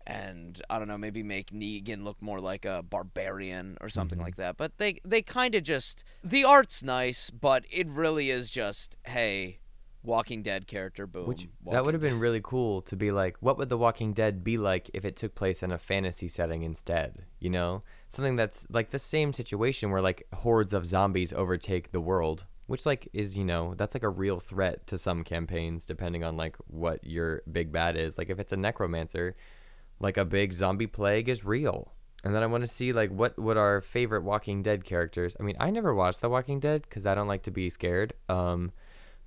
And 0.06 0.62
I 0.70 0.78
don't 0.80 0.88
know, 0.88 0.98
maybe 0.98 1.24
make 1.24 1.50
Negan 1.50 2.04
look 2.04 2.22
more 2.22 2.40
like 2.40 2.66
a 2.66 2.84
barbarian 2.84 3.78
or 3.82 3.90
something 3.90 4.20
like 4.20 4.36
that. 4.36 4.58
But 4.58 4.78
they 4.78 4.98
they 5.06 5.22
kind 5.22 5.56
of 5.56 5.64
just 5.64 6.04
the 6.24 6.44
art's 6.44 6.84
nice, 6.84 7.30
but 7.30 7.64
it 7.72 7.88
really 7.88 8.30
is 8.30 8.52
just 8.52 8.98
hey, 9.06 9.60
Walking 10.06 10.42
Dead 10.42 10.68
character, 10.68 11.08
boom. 11.08 11.28
Which 11.28 11.48
that 11.72 11.84
would 11.84 11.94
have 11.94 12.02
been 12.02 12.20
really 12.20 12.42
cool 12.44 12.82
to 12.84 12.96
be 12.96 13.12
like, 13.12 13.38
what 13.40 13.58
would 13.58 13.70
The 13.70 13.78
Walking 13.78 14.14
Dead 14.14 14.44
be 14.44 14.58
like 14.58 14.90
if 14.94 15.06
it 15.06 15.16
took 15.16 15.36
place 15.36 15.64
in 15.64 15.72
a 15.72 15.78
fantasy 15.78 16.28
setting 16.28 16.64
instead? 16.64 17.26
You 17.40 17.50
know, 17.50 17.84
something 18.10 18.36
that's 18.36 18.68
like 18.70 18.92
the 18.92 19.00
same 19.00 19.34
situation 19.34 19.92
where 19.92 20.02
like 20.02 20.28
hordes 20.34 20.74
of 20.74 20.86
zombies 20.86 21.34
overtake 21.34 21.92
the 21.92 22.02
world, 22.02 22.46
which 22.68 22.86
like 22.86 23.08
is 23.14 23.38
you 23.38 23.46
know 23.46 23.74
that's 23.76 23.94
like 23.94 24.04
a 24.04 24.10
real 24.10 24.40
threat 24.40 24.88
to 24.88 24.98
some 24.98 25.24
campaigns 25.24 25.86
depending 25.86 26.24
on 26.24 26.38
like 26.38 26.56
what 26.68 27.04
your 27.04 27.42
big 27.52 27.72
bad 27.72 27.98
is. 27.98 28.18
Like 28.18 28.30
if 28.30 28.40
it's 28.40 28.54
a 28.54 28.58
necromancer, 28.58 29.36
like 30.00 30.18
a 30.18 30.26
big 30.26 30.54
zombie 30.54 30.88
plague 30.88 31.30
is 31.30 31.46
real. 31.46 31.92
And 32.24 32.34
then 32.34 32.42
I 32.42 32.48
want 32.48 32.64
to 32.64 32.68
see 32.68 32.92
like 32.92 33.12
what 33.12 33.38
would 33.38 33.56
our 33.56 33.82
favorite 33.82 34.24
Walking 34.24 34.64
Dead 34.64 34.84
characters. 34.84 35.36
I 35.40 35.44
mean, 35.44 35.56
I 35.60 35.70
never 35.70 35.94
watched 35.94 36.22
The 36.22 36.30
Walking 36.30 36.60
Dead 36.60 36.82
because 36.82 37.06
I 37.06 37.14
don't 37.14 37.28
like 37.28 37.44
to 37.44 37.52
be 37.52 37.70
scared. 37.70 38.14
Um, 38.30 38.72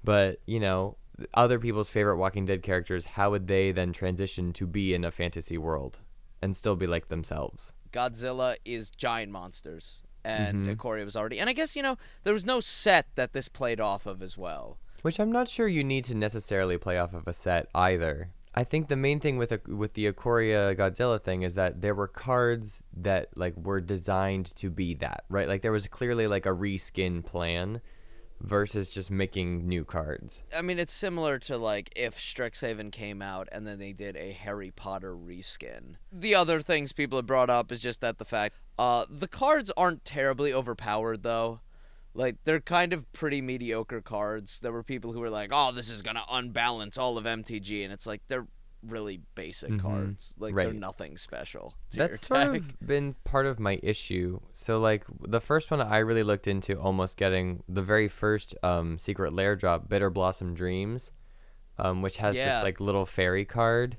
but 0.04 0.38
you 0.46 0.60
know 0.60 0.96
other 1.34 1.58
people's 1.58 1.90
favorite 1.90 2.16
walking 2.16 2.46
dead 2.46 2.62
characters 2.62 3.04
how 3.04 3.30
would 3.30 3.46
they 3.48 3.72
then 3.72 3.92
transition 3.92 4.52
to 4.52 4.66
be 4.66 4.94
in 4.94 5.04
a 5.04 5.10
fantasy 5.10 5.58
world 5.58 5.98
and 6.42 6.54
still 6.56 6.76
be 6.76 6.86
like 6.86 7.08
themselves 7.08 7.74
Godzilla 7.90 8.54
is 8.66 8.90
giant 8.90 9.32
monsters, 9.32 10.02
and 10.22 10.66
Mhm. 10.68 10.76
Ikoria 10.76 11.06
was 11.06 11.16
already. 11.16 11.40
And 11.40 11.48
I 11.48 11.54
guess 11.54 11.74
you 11.74 11.82
know 11.82 11.96
there 12.24 12.34
was 12.34 12.44
no 12.44 12.60
set 12.60 13.06
that 13.14 13.32
this 13.32 13.48
played 13.48 13.80
off 13.80 14.04
of 14.06 14.22
as 14.22 14.36
well. 14.36 14.78
which 15.02 15.18
i'm 15.20 15.30
not 15.32 15.48
sure 15.48 15.66
you 15.68 15.82
need 15.84 16.04
to 16.04 16.14
necessarily 16.14 16.76
play 16.76 16.98
off 16.98 17.14
of 17.14 17.26
a 17.26 17.32
set 17.32 17.68
either 17.74 18.30
i 18.56 18.64
think 18.64 18.88
the 18.88 18.96
main 18.96 19.20
thing 19.20 19.36
with 19.38 19.52
a, 19.52 19.60
with 19.68 19.92
the 19.94 20.06
Ikoria 20.12 20.76
Godzilla 20.76 21.22
thing 21.22 21.42
is 21.42 21.54
that 21.54 21.80
there 21.82 21.94
were 21.94 22.08
cards 22.08 22.82
that 22.96 23.28
like 23.36 23.56
were 23.56 23.80
designed 23.80 24.46
to 24.56 24.68
be 24.70 24.94
that 24.94 25.24
right 25.28 25.46
like 25.48 25.62
there 25.62 25.70
was 25.72 25.86
clearly 25.86 26.26
like 26.26 26.46
a 26.46 26.50
reskin 26.66 27.24
plan 27.24 27.80
versus 28.40 28.88
just 28.88 29.10
making 29.10 29.66
new 29.66 29.84
cards 29.84 30.44
I 30.56 30.62
mean, 30.62 30.78
it's 30.78 30.92
similar 30.92 31.38
to 31.40 31.56
like 31.56 31.90
if 31.96 32.16
Strixhaven 32.18 32.92
came 32.92 33.22
out 33.22 33.48
and 33.52 33.66
then 33.66 33.78
they 33.78 33.92
did 33.92 34.16
a 34.16 34.32
Harry 34.32 34.70
Potter 34.70 35.14
reskin. 35.14 35.96
The 36.12 36.34
other 36.34 36.60
things 36.60 36.92
people 36.92 37.18
have 37.18 37.26
brought 37.26 37.50
up 37.50 37.70
is 37.70 37.80
just 37.80 38.00
that 38.00 38.18
the 38.18 38.24
fact 38.24 38.56
uh, 38.78 39.04
the 39.08 39.28
cards 39.28 39.70
aren't 39.76 40.04
terribly 40.04 40.52
overpowered 40.52 41.22
though. 41.22 41.60
Like 42.14 42.36
they're 42.44 42.60
kind 42.60 42.92
of 42.92 43.10
pretty 43.12 43.40
mediocre 43.40 44.00
cards. 44.00 44.60
There 44.60 44.72
were 44.72 44.82
people 44.82 45.12
who 45.12 45.20
were 45.20 45.30
like, 45.30 45.50
"Oh, 45.52 45.70
this 45.72 45.90
is 45.90 46.02
gonna 46.02 46.24
unbalance 46.30 46.98
all 46.98 47.18
of 47.18 47.24
MTG," 47.24 47.84
and 47.84 47.92
it's 47.92 48.06
like 48.06 48.22
they're 48.28 48.48
really 48.82 49.20
basic 49.34 49.70
Mhm. 49.70 49.80
cards. 49.80 50.34
Like 50.38 50.54
they're 50.54 50.72
nothing 50.72 51.16
special. 51.16 51.74
To 51.90 51.96
your 51.98 52.06
That's 52.08 52.20
sort 52.26 52.54
of 52.56 52.78
been 52.86 53.14
part 53.24 53.46
of 53.46 53.58
my 53.58 53.80
issue. 53.82 54.40
So 54.52 54.78
like 54.78 55.04
the 55.20 55.40
first 55.40 55.70
one 55.70 55.80
I 55.80 55.98
really 55.98 56.22
looked 56.22 56.46
into 56.46 56.78
almost 56.78 57.16
getting 57.16 57.62
the 57.68 57.82
very 57.82 58.08
first 58.08 58.54
um, 58.62 58.98
secret 58.98 59.32
lair 59.32 59.56
drop, 59.56 59.88
Bitter 59.88 60.10
Blossom 60.10 60.54
Dreams, 60.54 61.10
um, 61.78 62.02
which 62.02 62.18
has 62.18 62.36
Yeah. 62.36 62.54
this 62.54 62.62
like 62.62 62.80
little 62.80 63.04
fairy 63.06 63.44
card 63.44 63.96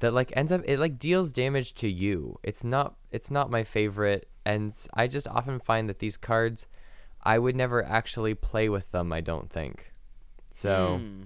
that 0.00 0.12
like 0.14 0.32
ends 0.36 0.52
up 0.52 0.62
it 0.64 0.78
like 0.78 0.98
deals 0.98 1.30
damage 1.30 1.74
to 1.74 1.88
you. 1.88 2.38
It's 2.42 2.64
not 2.64 2.96
it's 3.10 3.30
not 3.30 3.50
my 3.50 3.62
favorite, 3.62 4.28
and 4.44 4.74
I 4.94 5.06
just 5.06 5.28
often 5.28 5.58
find 5.60 5.88
that 5.88 5.98
these 5.98 6.16
cards, 6.16 6.66
I 7.22 7.38
would 7.38 7.56
never 7.56 7.84
actually 7.84 8.34
play 8.34 8.68
with 8.70 8.90
them. 8.90 9.12
I 9.12 9.20
don't 9.20 9.50
think. 9.50 9.92
So. 10.50 10.96
Hmm. 10.98 11.22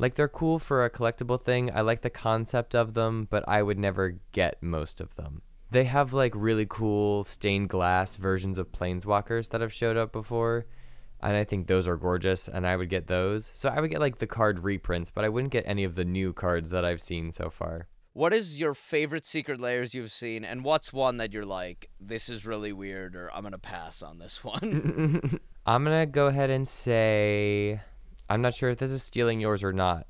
Like 0.00 0.14
they're 0.14 0.28
cool 0.28 0.58
for 0.58 0.82
a 0.82 0.90
collectible 0.90 1.38
thing. 1.38 1.70
I 1.74 1.82
like 1.82 2.00
the 2.00 2.08
concept 2.08 2.74
of 2.74 2.94
them, 2.94 3.28
but 3.28 3.46
I 3.46 3.62
would 3.62 3.78
never 3.78 4.16
get 4.32 4.62
most 4.62 4.98
of 5.02 5.14
them. 5.16 5.42
They 5.68 5.84
have 5.84 6.14
like 6.14 6.32
really 6.34 6.64
cool 6.66 7.22
stained 7.24 7.68
glass 7.68 8.16
versions 8.16 8.56
of 8.56 8.72
planeswalkers 8.72 9.50
that 9.50 9.60
have 9.60 9.74
showed 9.74 9.98
up 9.98 10.10
before, 10.10 10.64
and 11.20 11.36
I 11.36 11.44
think 11.44 11.66
those 11.66 11.86
are 11.86 11.98
gorgeous 11.98 12.48
and 12.48 12.66
I 12.66 12.76
would 12.76 12.88
get 12.88 13.08
those. 13.08 13.50
So 13.52 13.68
I 13.68 13.78
would 13.78 13.90
get 13.90 14.00
like 14.00 14.16
the 14.16 14.26
card 14.26 14.64
reprints, 14.64 15.10
but 15.10 15.26
I 15.26 15.28
wouldn't 15.28 15.52
get 15.52 15.64
any 15.66 15.84
of 15.84 15.96
the 15.96 16.04
new 16.06 16.32
cards 16.32 16.70
that 16.70 16.86
I've 16.86 17.02
seen 17.02 17.30
so 17.30 17.50
far. 17.50 17.86
What 18.14 18.32
is 18.32 18.58
your 18.58 18.72
favorite 18.72 19.26
secret 19.26 19.60
layers 19.60 19.94
you've 19.94 20.10
seen, 20.10 20.46
and 20.46 20.64
what's 20.64 20.94
one 20.94 21.18
that 21.18 21.34
you're 21.34 21.44
like, 21.44 21.90
this 22.00 22.30
is 22.30 22.46
really 22.46 22.72
weird, 22.72 23.14
or 23.14 23.30
I'm 23.34 23.42
gonna 23.42 23.58
pass 23.58 24.02
on 24.02 24.18
this 24.18 24.42
one? 24.42 25.40
I'm 25.66 25.84
going 25.84 26.00
to 26.00 26.06
go 26.06 26.26
ahead 26.26 26.50
and 26.50 26.66
say 26.66 27.80
I'm 28.30 28.42
not 28.42 28.54
sure 28.54 28.70
if 28.70 28.78
this 28.78 28.92
is 28.92 29.02
stealing 29.02 29.40
yours 29.40 29.64
or 29.64 29.72
not, 29.72 30.06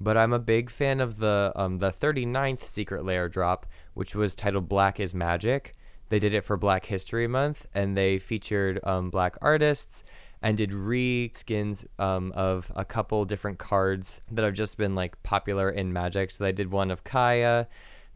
but 0.00 0.16
I'm 0.16 0.32
a 0.32 0.40
big 0.40 0.68
fan 0.70 1.00
of 1.00 1.18
the 1.18 1.52
um, 1.54 1.78
the 1.78 1.92
39th 1.92 2.64
Secret 2.64 3.04
Layer 3.04 3.28
drop, 3.28 3.66
which 3.94 4.16
was 4.16 4.34
titled 4.34 4.68
Black 4.68 4.98
is 4.98 5.14
Magic. 5.14 5.76
They 6.08 6.18
did 6.18 6.34
it 6.34 6.44
for 6.44 6.56
Black 6.56 6.84
History 6.84 7.28
Month, 7.28 7.66
and 7.72 7.96
they 7.96 8.18
featured 8.18 8.80
um, 8.82 9.08
black 9.08 9.36
artists 9.40 10.02
and 10.42 10.56
did 10.56 10.72
re-skins 10.72 11.86
um, 12.00 12.32
of 12.32 12.70
a 12.74 12.84
couple 12.84 13.24
different 13.24 13.58
cards 13.58 14.20
that 14.32 14.44
have 14.44 14.52
just 14.52 14.76
been 14.76 14.96
like 14.96 15.22
popular 15.22 15.70
in 15.70 15.92
Magic. 15.92 16.32
So 16.32 16.42
they 16.42 16.52
did 16.52 16.72
one 16.72 16.90
of 16.90 17.04
Kaya. 17.04 17.68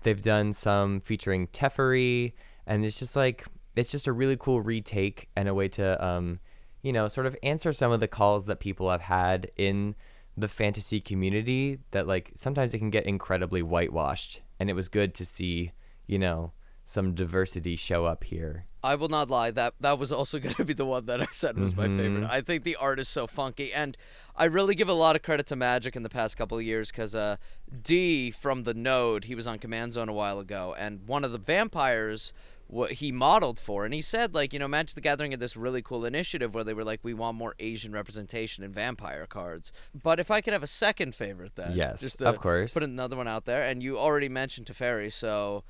They've 0.03 0.21
done 0.21 0.53
some 0.53 1.01
featuring 1.01 1.47
Teferi, 1.47 2.33
and 2.67 2.85
it's 2.85 2.99
just 2.99 3.15
like 3.15 3.47
it's 3.77 3.93
just 3.93 4.09
a 4.09 4.13
really 4.13 4.37
cool 4.37 4.61
retake 4.61 5.29
and 5.37 5.49
a 5.49 5.55
way 5.55 5.69
to 5.69 6.05
um, 6.05 6.41
you 6.83 6.93
know, 6.93 7.09
sort 7.09 7.27
of 7.27 7.37
answer 7.43 7.73
some 7.73 7.93
of 7.93 8.01
the 8.01 8.09
calls 8.09 8.47
that 8.47 8.61
people 8.61 8.91
have 8.91 9.03
had 9.03 9.51
in 9.57 9.95
the 10.37 10.49
fantasy 10.49 11.01
community 11.01 11.79
that 11.91 12.07
like 12.07 12.31
sometimes 12.37 12.73
it 12.73 12.79
can 12.79 12.91
get 12.91 13.05
incredibly 13.07 13.63
whitewashed 13.63 14.41
and 14.61 14.71
it 14.71 14.75
was 14.75 14.89
good 14.89 15.15
to 15.15 15.25
see, 15.25 15.73
you 16.07 16.19
know, 16.19 16.53
some 16.85 17.15
diversity 17.15 17.77
show 17.77 18.07
up 18.07 18.25
here. 18.25 18.65
I 18.83 18.95
will 18.95 19.09
not 19.09 19.29
lie. 19.29 19.51
That 19.51 19.75
that 19.81 19.99
was 19.99 20.11
also 20.11 20.39
going 20.41 20.55
to 20.55 20.65
be 20.65 20.73
the 20.73 20.87
one 20.87 21.07
that 21.07 21.21
I 21.21 21.27
said 21.33 21.59
was 21.59 21.77
my 21.77 21.87
favorite. 21.87 22.25
I 22.25 22.41
think 22.41 22.65
the 22.65 22.77
art 22.77 22.99
is 22.99 23.09
so 23.09 23.27
funky, 23.27 23.73
and 23.73 23.97
I 24.35 24.47
really 24.47 24.75
give 24.75 24.89
a 24.89 24.95
lot 24.95 25.17
of 25.17 25.23
credit 25.23 25.47
to 25.49 25.57
Magic 25.57 25.97
in 25.97 26.03
the 26.03 26.09
past 26.09 26.37
couple 26.37 26.57
of 26.57 26.65
years 26.65 26.91
because 26.91 27.15
uh, 27.15 27.37
D 27.83 28.31
from 28.31 28.63
the 28.63 28.75
Node, 28.75 29.25
he 29.25 29.35
was 29.35 29.47
on 29.47 29.59
Command 29.59 29.93
Zone 29.93 30.09
a 30.09 30.13
while 30.13 30.39
ago, 30.39 30.75
and 30.79 31.07
one 31.07 31.25
of 31.25 31.33
the 31.33 31.39
vampires 31.39 32.33
what 32.69 32.93
he 32.93 33.11
modeled 33.11 33.59
for, 33.59 33.85
and 33.85 33.93
he 33.93 34.03
said 34.03 34.35
like 34.35 34.53
you 34.53 34.59
know 34.59 34.69
Magic 34.69 34.95
the 34.95 35.01
Gathering 35.01 35.33
had 35.33 35.41
this 35.41 35.57
really 35.57 35.83
cool 35.83 36.05
initiative 36.05 36.55
where 36.55 36.63
they 36.65 36.75
were 36.75 36.85
like 36.85 37.01
we 37.03 37.15
want 37.15 37.37
more 37.37 37.55
Asian 37.59 37.93
representation 37.93 38.63
in 38.63 38.73
vampire 38.73 39.27
cards. 39.27 39.73
But 39.95 40.21
if 40.21 40.31
I 40.31 40.41
could 40.41 40.53
have 40.53 40.63
a 40.63 40.69
second 40.69 41.15
favorite, 41.15 41.57
then 41.57 41.73
Yes, 41.75 42.01
just 42.01 42.23
of 42.23 42.39
course. 42.39 42.75
put 42.75 42.83
another 42.83 43.17
one 43.17 43.27
out 43.27 43.47
there, 43.47 43.63
and 43.63 43.83
you 43.83 43.99
already 43.99 44.29
mentioned 44.29 44.67
Teferi, 44.69 45.13
so. 45.13 45.65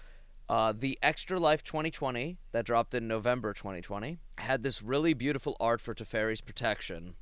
Uh, 0.51 0.73
the 0.75 0.99
Extra 1.03 1.39
Life 1.39 1.63
2020 1.63 2.39
that 2.53 2.65
dropped 2.65 2.95
in 2.95 3.07
November 3.07 3.53
2020 3.53 4.17
had 4.39 4.63
this 4.63 4.83
really 4.83 5.13
beautiful 5.13 5.55
art 5.61 5.79
for 5.79 5.95
Teferi's 5.95 6.41
protection. 6.41 7.17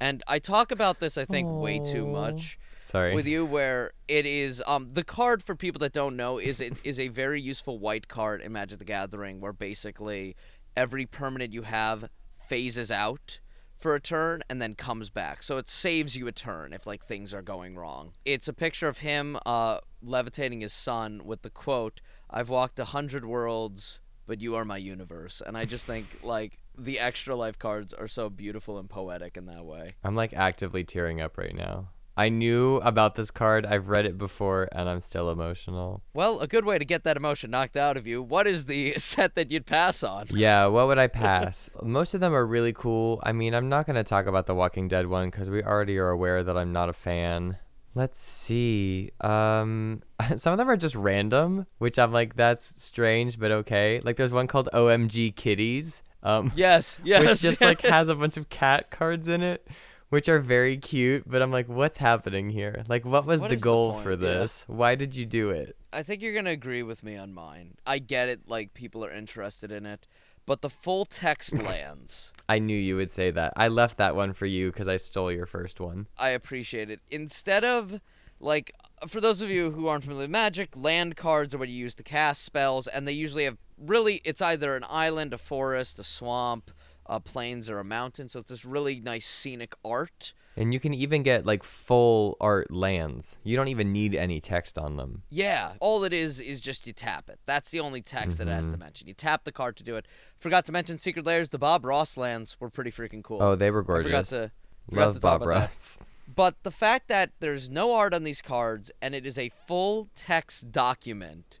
And 0.00 0.24
I 0.26 0.40
talk 0.40 0.72
about 0.72 0.98
this, 0.98 1.16
I 1.16 1.24
think, 1.24 1.48
way 1.48 1.78
too 1.78 2.04
much 2.04 2.58
Sorry. 2.84 3.14
with 3.14 3.26
you, 3.26 3.46
where 3.46 3.92
it 4.08 4.26
is 4.26 4.62
um 4.66 4.88
the 4.90 5.04
card 5.04 5.42
for 5.42 5.56
people 5.56 5.78
that 5.80 5.92
don't 5.92 6.16
know 6.16 6.38
is 6.38 6.60
it 6.60 6.84
is 6.84 7.00
a 7.00 7.08
very 7.08 7.40
useful 7.40 7.78
white 7.78 8.08
card 8.08 8.42
in 8.42 8.52
Magic 8.52 8.78
the 8.78 8.84
Gathering, 8.84 9.40
where 9.40 9.54
basically 9.54 10.36
every 10.76 11.06
permanent 11.06 11.52
you 11.52 11.62
have 11.62 12.08
phases 12.46 12.90
out 12.90 13.40
for 13.76 13.94
a 13.94 14.00
turn 14.00 14.42
and 14.48 14.60
then 14.60 14.74
comes 14.74 15.10
back. 15.10 15.42
So 15.42 15.56
it 15.56 15.68
saves 15.68 16.16
you 16.16 16.26
a 16.26 16.32
turn 16.32 16.72
if 16.72 16.86
like 16.86 17.04
things 17.04 17.32
are 17.32 17.42
going 17.42 17.76
wrong. 17.76 18.12
It's 18.24 18.48
a 18.48 18.52
picture 18.52 18.88
of 18.88 18.98
him 18.98 19.38
uh 19.46 19.78
levitating 20.02 20.60
his 20.60 20.72
son 20.74 21.22
with 21.24 21.42
the 21.42 21.50
quote, 21.50 22.02
"I've 22.30 22.50
walked 22.50 22.78
a 22.78 22.84
hundred 22.84 23.24
worlds, 23.24 24.00
but 24.26 24.40
you 24.40 24.54
are 24.56 24.64
my 24.64 24.76
universe." 24.76 25.42
And 25.44 25.56
I 25.56 25.64
just 25.64 25.86
think 25.86 26.06
like 26.22 26.58
the 26.76 26.98
extra 26.98 27.34
life 27.34 27.58
cards 27.58 27.94
are 27.94 28.08
so 28.08 28.28
beautiful 28.28 28.78
and 28.78 28.90
poetic 28.90 29.36
in 29.36 29.46
that 29.46 29.64
way. 29.64 29.94
I'm 30.04 30.16
like 30.16 30.34
actively 30.34 30.84
tearing 30.84 31.20
up 31.20 31.38
right 31.38 31.54
now. 31.54 31.88
I 32.16 32.28
knew 32.28 32.76
about 32.76 33.16
this 33.16 33.30
card. 33.30 33.66
I've 33.66 33.88
read 33.88 34.06
it 34.06 34.16
before 34.16 34.68
and 34.72 34.88
I'm 34.88 35.00
still 35.00 35.30
emotional. 35.30 36.02
Well, 36.14 36.40
a 36.40 36.46
good 36.46 36.64
way 36.64 36.78
to 36.78 36.84
get 36.84 37.02
that 37.04 37.16
emotion 37.16 37.50
knocked 37.50 37.76
out 37.76 37.96
of 37.96 38.06
you. 38.06 38.22
What 38.22 38.46
is 38.46 38.66
the 38.66 38.92
set 38.98 39.34
that 39.34 39.50
you'd 39.50 39.66
pass 39.66 40.02
on? 40.02 40.26
Yeah, 40.30 40.66
what 40.66 40.86
would 40.86 40.98
I 40.98 41.06
pass? 41.24 41.68
Most 41.82 42.14
of 42.14 42.20
them 42.20 42.32
are 42.34 42.46
really 42.46 42.72
cool. 42.72 43.20
I 43.24 43.32
mean, 43.32 43.54
I'm 43.54 43.68
not 43.68 43.86
going 43.86 43.96
to 43.96 44.04
talk 44.04 44.26
about 44.26 44.46
the 44.46 44.54
Walking 44.54 44.86
Dead 44.88 45.06
one 45.08 45.28
because 45.30 45.50
we 45.50 45.62
already 45.62 45.98
are 45.98 46.10
aware 46.10 46.42
that 46.44 46.56
I'm 46.56 46.72
not 46.72 46.88
a 46.88 46.92
fan. 46.92 47.58
Let's 47.96 48.18
see. 48.20 49.10
Um, 49.20 50.02
some 50.36 50.52
of 50.52 50.58
them 50.58 50.68
are 50.70 50.76
just 50.76 50.94
random, 50.96 51.66
which 51.78 51.98
I'm 51.98 52.12
like, 52.12 52.36
that's 52.36 52.82
strange, 52.82 53.38
but 53.38 53.50
okay. 53.50 54.00
Like, 54.04 54.16
there's 54.16 54.32
one 54.32 54.46
called 54.48 54.68
OMG 54.72 55.34
Kitties, 55.36 56.02
um, 56.22 56.50
Yes, 56.56 57.00
yes. 57.04 57.24
which 57.24 57.40
just 57.40 57.60
like 57.60 57.82
has 57.82 58.08
a 58.08 58.14
bunch 58.14 58.36
of 58.36 58.48
cat 58.48 58.90
cards 58.90 59.28
in 59.28 59.42
it, 59.42 59.66
which 60.14 60.28
are 60.28 60.38
very 60.38 60.76
cute. 60.76 61.24
But 61.26 61.42
I'm 61.42 61.50
like, 61.50 61.68
what's 61.68 61.98
happening 61.98 62.48
here? 62.48 62.84
Like, 62.88 63.04
what 63.04 63.26
was 63.26 63.40
What 63.40 63.50
the 63.50 63.56
the 63.56 63.60
goal 63.60 63.92
point? 63.92 64.04
for 64.04 64.10
Yeah. 64.12 64.16
this? 64.16 64.64
Why 64.68 64.94
did 64.94 65.16
you 65.16 65.26
do 65.26 65.50
it? 65.50 65.76
I 65.92 66.02
think 66.04 66.22
you're 66.22 66.34
gonna 66.34 66.50
agree 66.50 66.84
with 66.84 67.02
me 67.02 67.16
on 67.16 67.34
mine. 67.34 67.74
I 67.84 67.98
get 67.98 68.28
it, 68.28 68.48
like 68.48 68.72
people 68.74 69.04
are 69.04 69.10
interested 69.10 69.72
in 69.72 69.84
it, 69.86 70.06
but 70.46 70.62
the 70.62 70.70
full 70.70 71.04
text 71.04 71.58
lands. 71.70 72.32
I 72.48 72.60
knew 72.60 72.76
you 72.78 72.94
would 72.96 73.10
say 73.10 73.32
that. 73.32 73.52
I 73.56 73.66
left 73.68 73.98
that 73.98 74.14
one 74.14 74.32
for 74.32 74.46
you 74.46 74.70
because 74.70 74.86
I 74.88 74.96
stole 74.98 75.32
your 75.32 75.46
first 75.46 75.80
one. 75.80 76.06
I 76.16 76.28
appreciate 76.30 76.90
it. 76.90 77.00
Instead 77.10 77.64
of 77.64 78.00
like 78.40 78.72
for 79.08 79.20
those 79.20 79.42
of 79.42 79.50
you 79.50 79.72
who 79.72 79.88
aren't 79.88 80.04
familiar 80.04 80.24
with 80.24 80.30
Magic, 80.30 80.76
land 80.76 81.16
cards 81.16 81.54
are 81.54 81.58
what 81.58 81.68
you 81.68 81.74
use 81.76 81.94
to 81.96 82.02
cast 82.04 82.42
spells, 82.44 82.86
and 82.86 83.06
they 83.08 83.12
usually 83.12 83.44
have 83.44 83.58
really 83.76 84.20
it's 84.24 84.40
either 84.40 84.76
an 84.76 84.84
island, 84.88 85.32
a 85.34 85.38
forest, 85.38 85.98
a 85.98 86.04
swamp, 86.04 86.70
a 87.06 87.20
plains, 87.20 87.70
or 87.70 87.78
a 87.78 87.84
mountain. 87.84 88.28
So 88.28 88.40
it's 88.40 88.50
this 88.50 88.64
really 88.64 89.00
nice 89.00 89.26
scenic 89.26 89.74
art. 89.84 90.32
And 90.56 90.72
you 90.72 90.78
can 90.78 90.94
even 90.94 91.22
get 91.22 91.44
like 91.44 91.64
full 91.64 92.36
art 92.40 92.70
lands. 92.70 93.38
You 93.42 93.56
don't 93.56 93.68
even 93.68 93.92
need 93.92 94.14
any 94.14 94.40
text 94.40 94.78
on 94.78 94.96
them. 94.96 95.22
Yeah, 95.28 95.72
all 95.80 96.04
it 96.04 96.12
is 96.12 96.38
is 96.38 96.60
just 96.60 96.86
you 96.86 96.92
tap 96.92 97.28
it. 97.28 97.40
That's 97.44 97.70
the 97.70 97.80
only 97.80 98.02
text 98.02 98.38
that 98.38 98.46
it 98.46 98.52
has 98.52 98.66
to 98.66 98.72
mm-hmm. 98.72 98.80
mention. 98.80 99.08
You 99.08 99.14
tap 99.14 99.44
the 99.44 99.52
card 99.52 99.76
to 99.78 99.84
do 99.84 99.96
it. 99.96 100.06
Forgot 100.38 100.64
to 100.66 100.72
mention 100.72 100.96
Secret 100.98 101.26
Layers. 101.26 101.48
The 101.48 101.58
Bob 101.58 101.84
Ross 101.84 102.16
lands 102.16 102.56
were 102.60 102.70
pretty 102.70 102.92
freaking 102.92 103.24
cool. 103.24 103.42
Oh, 103.42 103.56
they 103.56 103.70
were 103.70 103.82
I 103.82 103.84
forgot 103.84 104.10
gorgeous. 104.10 104.28
to 104.30 104.52
forgot 104.88 105.06
Love 105.06 105.14
to 105.16 105.20
Bob 105.20 105.42
about 105.42 105.54
that. 105.54 105.60
Ross. 105.60 105.98
But 106.32 106.62
the 106.62 106.70
fact 106.70 107.08
that 107.08 107.32
there's 107.40 107.68
no 107.68 107.94
art 107.94 108.14
on 108.14 108.22
these 108.22 108.40
cards 108.40 108.90
and 109.02 109.14
it 109.14 109.26
is 109.26 109.38
a 109.38 109.50
full 109.50 110.08
text 110.14 110.72
document 110.72 111.58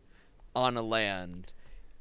on 0.56 0.76
a 0.76 0.82
land, 0.82 1.52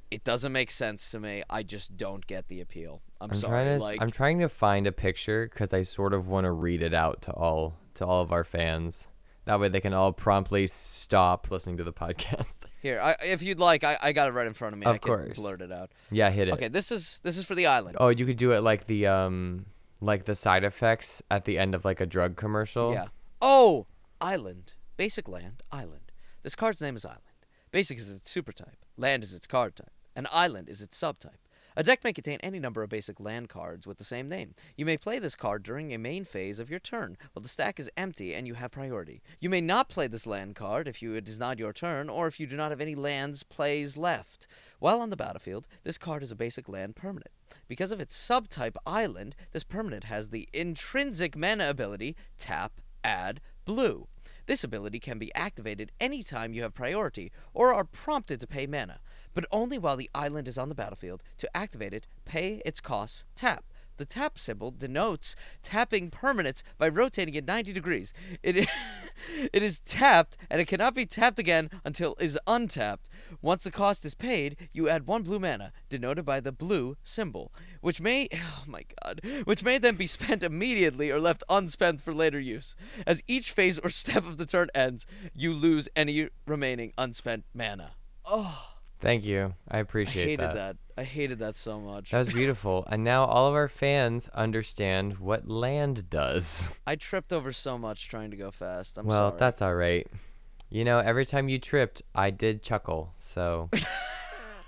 it 0.09 0.23
doesn't 0.23 0.51
make 0.51 0.71
sense 0.71 1.11
to 1.11 1.19
me. 1.19 1.43
I 1.49 1.63
just 1.63 1.97
don't 1.97 2.25
get 2.25 2.47
the 2.47 2.61
appeal. 2.61 3.01
I'm, 3.23 3.31
I'm 3.31 3.35
sorry. 3.37 3.63
trying 3.63 3.77
to 3.77 3.83
like 3.83 4.01
I'm 4.01 4.09
trying 4.09 4.39
to 4.39 4.49
find 4.49 4.85
a 4.87 4.91
picture 4.91 5.47
because 5.51 5.73
I 5.73 5.83
sort 5.83 6.13
of 6.13 6.27
want 6.27 6.45
to 6.45 6.51
read 6.51 6.81
it 6.81 6.93
out 6.93 7.21
to 7.23 7.31
all 7.31 7.75
to 7.95 8.05
all 8.05 8.21
of 8.21 8.31
our 8.31 8.43
fans. 8.43 9.07
That 9.45 9.59
way 9.59 9.67
they 9.67 9.81
can 9.81 9.93
all 9.93 10.13
promptly 10.13 10.67
stop 10.67 11.51
listening 11.51 11.77
to 11.77 11.83
the 11.83 11.91
podcast. 12.03 12.65
here, 12.81 13.01
I, 13.01 13.15
if 13.23 13.41
you'd 13.41 13.59
like, 13.59 13.83
I, 13.83 13.97
I 14.01 14.11
got 14.13 14.29
it 14.29 14.33
right 14.33 14.47
in 14.47 14.53
front 14.53 14.73
of 14.73 14.79
me. 14.79 14.85
Of 14.85 14.95
I 14.95 14.97
can 14.99 15.07
course. 15.07 15.39
blurt 15.39 15.61
it 15.61 15.71
out. 15.71 15.91
yeah, 16.11 16.29
hit 16.29 16.47
it. 16.47 16.53
Okay, 16.53 16.67
this 16.69 16.91
is 16.91 17.19
this 17.23 17.37
is 17.37 17.45
for 17.45 17.55
the 17.55 17.65
island. 17.65 17.97
Oh, 17.99 18.09
you 18.09 18.25
could 18.25 18.37
do 18.37 18.51
it 18.53 18.61
like 18.61 18.85
the 18.85 19.07
um 19.07 19.65
like 20.01 20.25
the 20.25 20.35
side 20.35 20.63
effects 20.63 21.21
at 21.31 21.45
the 21.45 21.57
end 21.57 21.75
of 21.75 21.85
like 21.85 22.01
a 22.01 22.05
drug 22.05 22.35
commercial. 22.35 22.91
Yeah. 22.93 23.05
Oh, 23.41 23.87
island. 24.21 24.73
Basic 24.97 25.27
land, 25.27 25.63
island. 25.71 26.11
This 26.43 26.55
card's 26.55 26.81
name 26.81 26.95
is 26.95 27.05
island. 27.05 27.21
Basic 27.71 27.97
is 27.97 28.15
its 28.15 28.29
super 28.29 28.51
type. 28.51 28.77
Land 28.97 29.23
is 29.23 29.33
its 29.33 29.47
card 29.47 29.75
type. 29.75 29.89
And 30.15 30.27
island 30.31 30.69
is 30.69 30.81
its 30.81 30.97
subtype. 30.99 31.39
A 31.75 31.83
deck 31.83 32.03
may 32.03 32.13
contain 32.13 32.39
any 32.43 32.59
number 32.59 32.83
of 32.83 32.89
basic 32.89 33.19
land 33.19 33.49
cards 33.49 33.87
with 33.87 33.97
the 33.97 34.03
same 34.03 34.29
name. 34.29 34.53
You 34.77 34.85
may 34.85 34.95
play 34.95 35.17
this 35.17 35.35
card 35.35 35.63
during 35.63 35.91
a 35.91 35.97
main 35.97 36.23
phase 36.23 36.59
of 36.59 36.69
your 36.69 36.79
turn, 36.79 37.17
while 37.33 37.41
the 37.41 37.49
stack 37.49 37.79
is 37.79 37.89
empty 37.97 38.35
and 38.35 38.47
you 38.47 38.53
have 38.53 38.71
priority. 38.71 39.23
You 39.39 39.49
may 39.49 39.61
not 39.61 39.89
play 39.89 40.07
this 40.07 40.27
land 40.27 40.55
card 40.55 40.87
if 40.87 41.01
you, 41.01 41.15
it 41.15 41.27
is 41.27 41.39
not 41.39 41.57
your 41.57 41.73
turn, 41.73 42.09
or 42.09 42.27
if 42.27 42.39
you 42.39 42.45
do 42.45 42.55
not 42.55 42.69
have 42.69 42.81
any 42.81 42.93
lands 42.93 43.41
plays 43.41 43.97
left. 43.97 44.45
While 44.79 45.01
on 45.01 45.09
the 45.09 45.15
battlefield, 45.15 45.67
this 45.83 45.97
card 45.97 46.21
is 46.21 46.31
a 46.31 46.35
basic 46.35 46.69
land 46.69 46.95
permanent. 46.95 47.31
Because 47.67 47.91
of 47.91 47.99
its 47.99 48.15
subtype 48.15 48.75
island, 48.85 49.35
this 49.51 49.63
permanent 49.63 50.03
has 50.05 50.29
the 50.29 50.47
intrinsic 50.53 51.35
mana 51.35 51.69
ability 51.69 52.15
tap, 52.37 52.73
add, 53.03 53.41
blue. 53.65 54.07
This 54.45 54.63
ability 54.63 54.99
can 54.99 55.17
be 55.17 55.33
activated 55.35 55.91
anytime 56.01 56.53
you 56.53 56.63
have 56.63 56.73
priority 56.73 57.31
or 57.53 57.73
are 57.73 57.85
prompted 57.85 58.41
to 58.41 58.47
pay 58.47 58.67
mana, 58.67 58.99
but 59.33 59.45
only 59.51 59.77
while 59.77 59.95
the 59.95 60.09
island 60.13 60.47
is 60.47 60.57
on 60.57 60.69
the 60.69 60.75
battlefield. 60.75 61.23
To 61.37 61.57
activate 61.57 61.93
it, 61.93 62.07
pay 62.25 62.61
its 62.65 62.81
cost, 62.81 63.25
tap. 63.35 63.63
The 63.97 64.05
tap 64.05 64.39
symbol 64.39 64.71
denotes 64.71 65.35
tapping 65.61 66.09
permanents 66.09 66.63
by 66.77 66.89
rotating 66.89 67.33
it 67.35 67.45
90 67.45 67.73
degrees. 67.73 68.13
It 68.41 68.57
is, 68.57 68.67
it 69.53 69.61
is 69.61 69.79
tapped, 69.79 70.37
and 70.49 70.59
it 70.59 70.67
cannot 70.67 70.95
be 70.95 71.05
tapped 71.05 71.39
again 71.39 71.69
until 71.85 72.13
it 72.19 72.25
is 72.25 72.39
untapped. 72.47 73.09
Once 73.41 73.63
the 73.63 73.71
cost 73.71 74.05
is 74.05 74.15
paid, 74.15 74.69
you 74.71 74.89
add 74.89 75.07
one 75.07 75.23
blue 75.23 75.39
mana, 75.39 75.71
denoted 75.89 76.25
by 76.25 76.39
the 76.39 76.51
blue 76.51 76.97
symbol, 77.03 77.51
which 77.81 78.01
may, 78.01 78.27
oh 78.33 78.63
my 78.67 78.83
god, 79.03 79.21
which 79.45 79.63
may 79.63 79.77
then 79.77 79.95
be 79.95 80.07
spent 80.07 80.43
immediately 80.43 81.11
or 81.11 81.19
left 81.19 81.43
unspent 81.49 82.01
for 82.01 82.13
later 82.13 82.39
use. 82.39 82.75
As 83.05 83.23
each 83.27 83.51
phase 83.51 83.79
or 83.79 83.89
step 83.89 84.25
of 84.25 84.37
the 84.37 84.45
turn 84.45 84.69
ends, 84.73 85.05
you 85.33 85.53
lose 85.53 85.89
any 85.95 86.29
remaining 86.45 86.93
unspent 86.97 87.45
mana. 87.53 87.91
Oh, 88.25 88.72
Thank 89.03 89.25
you. 89.25 89.53
I 89.69 89.79
appreciate 89.79 90.23
it. 90.23 90.25
I 90.25 90.29
hated 90.29 90.55
that. 90.55 90.55
that. 90.55 90.77
I 90.97 91.03
hated 91.03 91.39
that 91.39 91.57
so 91.57 91.77
much. 91.77 92.11
That 92.11 92.19
was 92.19 92.29
beautiful. 92.33 92.87
and 92.89 93.03
now 93.03 93.25
all 93.25 93.47
of 93.49 93.53
our 93.53 93.67
fans 93.67 94.29
understand 94.29 95.17
what 95.19 95.45
land 95.45 96.09
does. 96.09 96.71
I 96.87 96.95
tripped 96.95 97.33
over 97.33 97.51
so 97.51 97.77
much 97.77 98.07
trying 98.07 98.31
to 98.31 98.37
go 98.37 98.49
fast. 98.49 98.97
I'm 98.97 99.05
well, 99.05 99.31
sorry. 99.31 99.39
that's 99.39 99.61
all 99.61 99.75
right. 99.75 100.07
You 100.69 100.85
know, 100.85 100.99
every 100.99 101.25
time 101.25 101.49
you 101.49 101.59
tripped, 101.59 102.01
I 102.15 102.29
did 102.29 102.63
chuckle. 102.63 103.13
So 103.19 103.69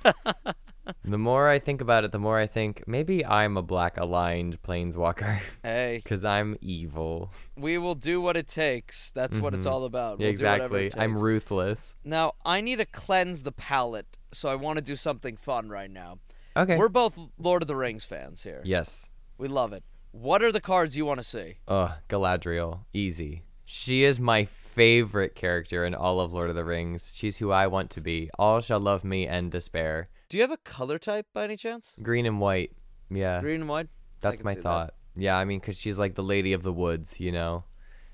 the 1.03 1.17
more 1.17 1.49
I 1.49 1.59
think 1.59 1.81
about 1.81 2.03
it, 2.03 2.11
the 2.11 2.19
more 2.19 2.37
I 2.39 2.47
think 2.47 2.83
maybe 2.87 3.25
I'm 3.25 3.57
a 3.57 3.61
black 3.61 3.97
aligned 3.97 4.61
planeswalker 4.63 5.39
Hey, 5.63 5.99
because 6.03 6.23
I'm 6.25 6.55
evil. 6.61 7.31
we 7.57 7.77
will 7.77 7.95
do 7.95 8.21
what 8.21 8.37
it 8.37 8.47
takes. 8.47 9.11
That's 9.11 9.37
what 9.37 9.53
it's 9.53 9.65
Mhm. 9.65 9.71
all 9.71 9.85
about. 9.85 10.19
We'll 10.19 10.31
do 10.33 10.43
whatever 10.45 10.77
exactly. 10.77 11.01
I'm 11.01 11.17
ruthless. 11.17 11.95
Now, 12.03 12.33
I 12.45 12.61
need 12.61 12.77
to 12.77 12.85
cleanse 12.85 13.43
the 13.43 13.51
palate, 13.51 14.17
so 14.31 14.49
I 14.49 14.55
want 14.55 14.77
to 14.77 14.83
do 14.83 14.95
something 14.95 15.35
fun 15.37 15.69
right 15.69 15.89
now. 15.91 16.19
Okay. 16.57 16.77
We're 16.77 16.89
both 16.89 17.17
Lord 17.37 17.61
of 17.61 17.67
the 17.67 17.75
Rings 17.75 18.05
fans 18.05 18.43
here. 18.43 18.61
yes. 18.63 19.09
We 19.37 19.47
love 19.49 19.73
it. 19.73 19.83
What 20.11 20.41
are 20.43 20.51
the 20.53 20.61
cards 20.61 20.95
you 20.95 21.05
want 21.05 21.19
to 21.19 21.23
see? 21.25 21.57
Ugh, 21.67 21.91
Galadriel. 22.07 22.85
Easy. 22.93 23.43
She 23.65 24.03
is 24.05 24.17
my 24.19 24.45
favorite 24.45 25.35
character 25.35 25.83
in 25.83 25.93
all 25.93 26.21
of 26.21 26.31
Lord 26.33 26.49
of 26.49 26.55
the 26.55 26.63
Rings. 26.63 27.11
She's 27.15 27.37
who 27.37 27.51
I 27.51 27.67
want 27.67 27.89
to 27.91 28.01
be. 28.01 28.29
All 28.39 28.61
shall 28.61 28.79
love 28.79 29.03
me 29.03 29.27
and 29.27 29.51
despair. 29.51 30.07
Do 30.29 30.37
you 30.37 30.43
have 30.43 30.51
a 30.51 30.57
color 30.57 30.97
type 30.97 31.27
by 31.33 31.43
any 31.43 31.55
chance? 31.57 31.95
Green 32.01 32.25
and 32.25 32.39
white. 32.39 32.71
Yeah. 33.09 33.41
Green 33.41 33.61
and 33.61 33.69
white? 33.69 33.87
That's 34.21 34.43
my 34.43 34.51
see 34.51 34.55
that. 34.57 34.63
thought. 34.63 34.93
Yeah, 35.15 35.37
I 35.37 35.45
mean, 35.45 35.59
because 35.59 35.79
she's 35.79 35.97
like 35.99 36.15
the 36.15 36.23
lady 36.23 36.53
of 36.53 36.63
the 36.63 36.73
woods, 36.73 37.19
you 37.19 37.31
know? 37.31 37.63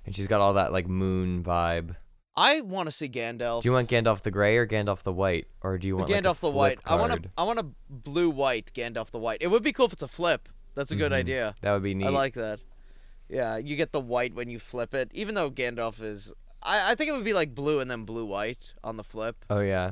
And 0.05 0.15
she's 0.15 0.27
got 0.27 0.41
all 0.41 0.53
that 0.55 0.71
like 0.71 0.87
moon 0.87 1.43
vibe. 1.43 1.95
I 2.35 2.61
want 2.61 2.87
to 2.87 2.91
see 2.91 3.09
Gandalf. 3.09 3.61
Do 3.61 3.69
you 3.69 3.73
want 3.73 3.89
Gandalf 3.89 4.21
the 4.21 4.31
gray 4.31 4.57
or 4.57 4.65
Gandalf 4.65 5.03
the 5.03 5.11
white? 5.13 5.47
Or 5.61 5.77
do 5.77 5.87
you 5.87 5.97
want 5.97 6.09
like, 6.09 6.23
Gandalf 6.23 6.39
the 6.39 6.49
white. 6.49 6.81
flip 6.81 6.91
I 6.91 6.95
want 6.95 7.11
a 7.13 7.15
card? 7.17 7.29
I 7.37 7.43
want 7.43 7.59
a 7.59 7.65
blue 7.89 8.29
white 8.29 8.71
Gandalf 8.73 9.11
the 9.11 9.19
white. 9.19 9.39
It 9.41 9.47
would 9.47 9.63
be 9.63 9.71
cool 9.73 9.85
if 9.85 9.93
it's 9.93 10.03
a 10.03 10.07
flip. 10.07 10.47
That's 10.75 10.91
a 10.91 10.95
good 10.95 11.11
Mhm. 11.11 11.15
idea. 11.15 11.55
That 11.61 11.73
would 11.73 11.83
be 11.83 11.93
neat. 11.93 12.07
I 12.07 12.09
like 12.09 12.33
that. 12.35 12.59
Yeah, 13.29 13.57
you 13.57 13.75
get 13.75 13.91
the 13.91 13.99
white 13.99 14.33
when 14.33 14.49
you 14.49 14.59
flip 14.59 14.93
it. 14.93 15.11
Even 15.13 15.35
though 15.35 15.51
Gandalf 15.51 16.01
is, 16.01 16.33
I, 16.63 16.91
I 16.91 16.95
think 16.95 17.09
it 17.09 17.13
would 17.13 17.25
be 17.25 17.33
like 17.33 17.53
blue 17.53 17.79
and 17.79 17.89
then 17.91 18.03
blue 18.05 18.25
white 18.25 18.73
on 18.83 18.97
the 18.97 19.03
flip. 19.03 19.43
oh, 19.49 19.59
yeah. 19.61 19.91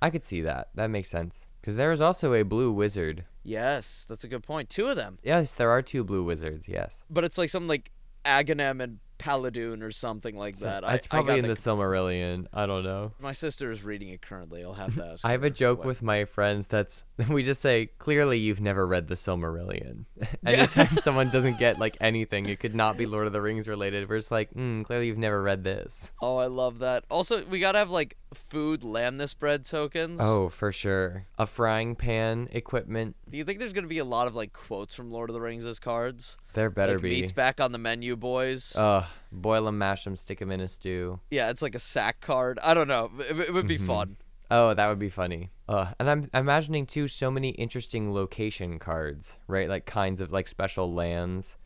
I 0.00 0.10
could 0.10 0.24
see 0.24 0.42
that. 0.42 0.68
That 0.74 0.90
makes 0.90 1.08
sense. 1.08 1.46
Because 1.68 1.76
there 1.76 1.92
is 1.92 2.00
also 2.00 2.32
a 2.32 2.44
blue 2.44 2.72
wizard. 2.72 3.26
Yes, 3.44 4.06
that's 4.08 4.24
a 4.24 4.28
good 4.28 4.42
point. 4.42 4.70
Two 4.70 4.86
of 4.86 4.96
them, 4.96 5.18
Yes, 5.22 5.52
there 5.52 5.68
are 5.68 5.82
two 5.82 6.02
blue 6.02 6.24
wizards, 6.24 6.66
yes. 6.66 7.04
but 7.10 7.24
it's 7.24 7.36
like 7.36 7.50
something 7.50 7.68
like 7.68 7.90
Aghanim 8.24 8.82
and 8.82 9.00
Paladun 9.18 9.82
or 9.82 9.90
something 9.90 10.36
like 10.36 10.58
that. 10.58 10.84
I- 10.84 10.92
That's 10.92 11.06
I, 11.06 11.16
probably 11.16 11.32
got 11.32 11.38
in 11.38 11.42
the 11.42 11.48
the 11.48 11.54
Silmarillion. 11.54 12.46
I 12.52 12.66
don't 12.66 12.84
know. 12.84 13.12
My 13.20 13.32
sister 13.32 13.70
is 13.70 13.82
reading 13.82 14.08
it 14.10 14.22
currently. 14.22 14.62
I'll 14.62 14.74
have 14.74 14.94
to 14.96 15.04
ask. 15.04 15.24
I 15.24 15.32
have 15.32 15.44
a 15.44 15.50
joke 15.50 15.84
with 15.84 16.02
my 16.02 16.24
friends 16.24 16.66
that's 16.68 17.04
we 17.28 17.42
just 17.42 17.60
say 17.60 17.86
clearly 17.98 18.38
you've 18.38 18.60
never 18.60 18.86
read 18.86 19.08
the 19.08 19.14
Silmarillion. 19.14 20.04
Anytime 20.46 20.86
someone 20.96 21.30
doesn't 21.30 21.58
get 21.58 21.78
like 21.78 21.96
anything, 22.00 22.46
it 22.46 22.60
could 22.60 22.74
not 22.74 22.96
be 22.96 23.06
Lord 23.06 23.26
of 23.26 23.32
the 23.32 23.40
Rings 23.40 23.68
related. 23.68 24.08
We're 24.08 24.18
just 24.18 24.30
like, 24.30 24.52
mm, 24.54 24.84
clearly 24.84 25.08
you've 25.08 25.18
never 25.18 25.42
read 25.42 25.64
this. 25.64 26.12
Oh, 26.22 26.36
I 26.36 26.46
love 26.46 26.78
that. 26.80 27.04
Also, 27.10 27.44
we 27.46 27.60
gotta 27.60 27.78
have 27.78 27.90
like 27.90 28.16
food 28.34 28.82
lembas 28.82 29.36
bread 29.36 29.64
tokens. 29.64 30.20
Oh, 30.22 30.48
for 30.48 30.70
sure. 30.72 31.26
A 31.38 31.46
frying 31.46 31.96
pan 31.96 32.48
equipment. 32.52 33.16
Do 33.28 33.36
you 33.36 33.44
think 33.44 33.58
there's 33.58 33.72
gonna 33.72 33.86
be 33.88 33.98
a 33.98 34.04
lot 34.04 34.28
of 34.28 34.36
like 34.36 34.52
quotes 34.52 34.94
from 34.94 35.10
Lord 35.10 35.30
of 35.30 35.34
the 35.34 35.40
Rings 35.40 35.64
as 35.64 35.78
cards? 35.78 36.36
There 36.54 36.70
better 36.70 36.94
like, 36.94 37.02
be. 37.02 37.10
Meat's 37.10 37.32
back 37.32 37.60
on 37.60 37.72
the 37.72 37.78
menu, 37.78 38.16
boys. 38.16 38.74
Ugh, 38.76 39.04
boil 39.32 39.64
them, 39.64 39.78
mash 39.78 40.04
them, 40.04 40.16
stick 40.16 40.38
them 40.38 40.50
in 40.50 40.60
a 40.60 40.68
stew. 40.68 41.20
yeah, 41.30 41.50
it's 41.50 41.62
like 41.62 41.74
a 41.74 41.78
sack 41.80 42.20
card. 42.20 42.58
I 42.64 42.74
don't 42.74 42.88
know. 42.88 43.10
It, 43.18 43.38
it 43.48 43.52
would 43.54 43.66
be 43.68 43.78
Mhm. 43.78 43.86
fun. 43.86 44.16
Oh, 44.50 44.72
that 44.72 44.88
would 44.88 44.98
be 44.98 45.10
funny. 45.10 45.50
Ugh, 45.68 45.94
and 46.00 46.08
I'm 46.08 46.30
imagining 46.32 46.86
too 46.86 47.06
so 47.08 47.30
many 47.30 47.50
interesting 47.50 48.14
location 48.14 48.78
cards, 48.78 49.36
right? 49.46 49.68
Like 49.68 49.84
kinds 49.84 50.20
of 50.22 50.32
like 50.32 50.48
special 50.48 50.92
lands. 50.94 51.56